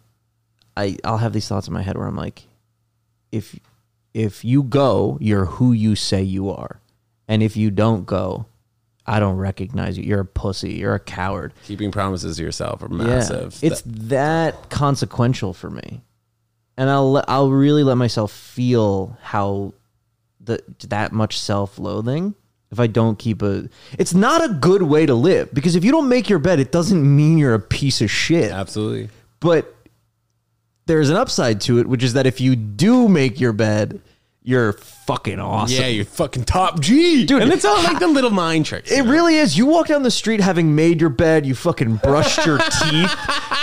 [0.76, 2.44] I I'll have these thoughts in my head where I'm like,
[3.30, 3.54] if
[4.14, 6.80] if you go, you're who you say you are,
[7.26, 8.46] and if you don't go,
[9.06, 10.04] I don't recognize you.
[10.04, 10.74] You're a pussy.
[10.74, 11.54] You're a coward.
[11.64, 13.58] Keeping promises to yourself are massive.
[13.60, 16.02] Yeah, it's that consequential for me,
[16.76, 19.72] and I'll I'll really let myself feel how
[20.40, 22.34] the that much self-loathing
[22.70, 23.68] if I don't keep a.
[23.98, 26.72] It's not a good way to live because if you don't make your bed, it
[26.72, 28.50] doesn't mean you're a piece of shit.
[28.52, 29.10] absolutely.
[29.40, 29.74] But
[30.88, 34.00] there's an upside to it, which is that if you do make your bed,
[34.42, 35.80] you're fucking awesome.
[35.80, 38.90] Yeah, you're fucking top G, Dude, And it's all like the little mind tricks.
[38.90, 39.58] It really is.
[39.58, 43.14] You walk down the street having made your bed, you fucking brushed your teeth,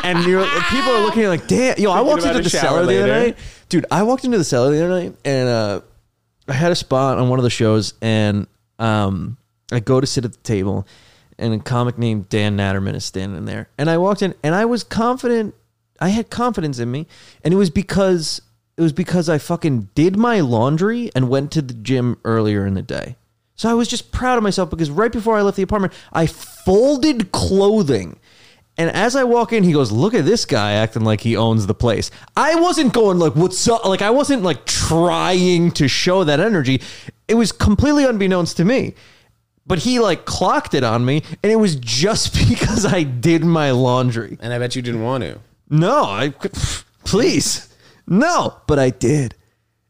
[0.04, 1.78] and you're, people are looking at you like, damn.
[1.80, 3.38] Yo, I walked into the cellar the other night.
[3.68, 5.82] Dude, I walked into the cellar the other night, and uh,
[6.48, 8.46] I had a spot on one of the shows, and
[8.78, 9.38] um,
[9.72, 10.88] I go to sit at the table,
[11.40, 13.70] and a comic named Dan Natterman is standing there.
[13.80, 15.56] And I walked in, and I was confident.
[16.00, 17.08] I had confidence in me,
[17.44, 18.42] and it was because
[18.78, 22.74] it was because I fucking did my laundry and went to the gym earlier in
[22.74, 23.16] the day.
[23.56, 26.28] So I was just proud of myself because right before I left the apartment, I
[26.28, 28.20] folded clothing.
[28.78, 31.66] And as I walk in, he goes, "Look at this guy acting like he owns
[31.66, 36.26] the place." I wasn't going like, "What's up?" Like I wasn't like trying to show
[36.26, 36.82] that energy.
[37.30, 38.96] It was completely unbeknownst to me.
[39.66, 43.72] But he like clocked it on me, and it was just because I did my
[43.72, 44.38] laundry.
[44.42, 45.40] and I bet you didn't want to.
[45.70, 46.34] No, I
[47.04, 47.74] please.
[48.08, 49.36] No, but I did.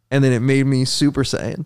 [0.09, 1.65] And then it made me Super Saiyan.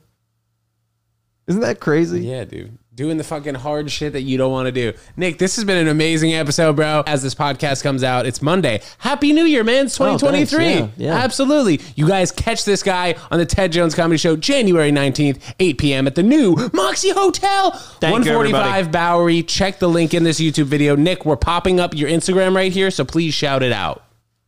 [1.47, 2.21] Isn't that crazy?
[2.21, 2.77] Yeah, dude.
[2.99, 4.91] Doing the fucking hard shit that you don't want to do.
[5.15, 7.01] Nick, this has been an amazing episode, bro.
[7.07, 8.81] As this podcast comes out, it's Monday.
[8.97, 9.85] Happy New Year, man.
[9.85, 10.65] It's Oh, 2023.
[10.65, 11.13] Yeah, yeah.
[11.13, 11.79] Absolutely.
[11.95, 16.07] You guys catch this guy on the Ted Jones Comedy Show January 19th, 8 p.m.
[16.07, 19.43] at the new Moxy Hotel, Thank you, 145 Bowery.
[19.43, 20.97] Check the link in this YouTube video.
[20.97, 24.03] Nick, we're popping up your Instagram right here, so please shout it out.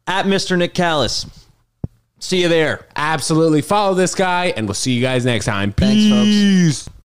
[0.07, 0.57] At Mr.
[0.57, 1.25] Nick Callis.
[2.19, 2.85] See you there.
[2.97, 3.61] Absolutely.
[3.61, 5.71] Follow this guy, and we'll see you guys next time.
[5.71, 6.25] Thanks, folks.
[6.25, 7.00] Peace.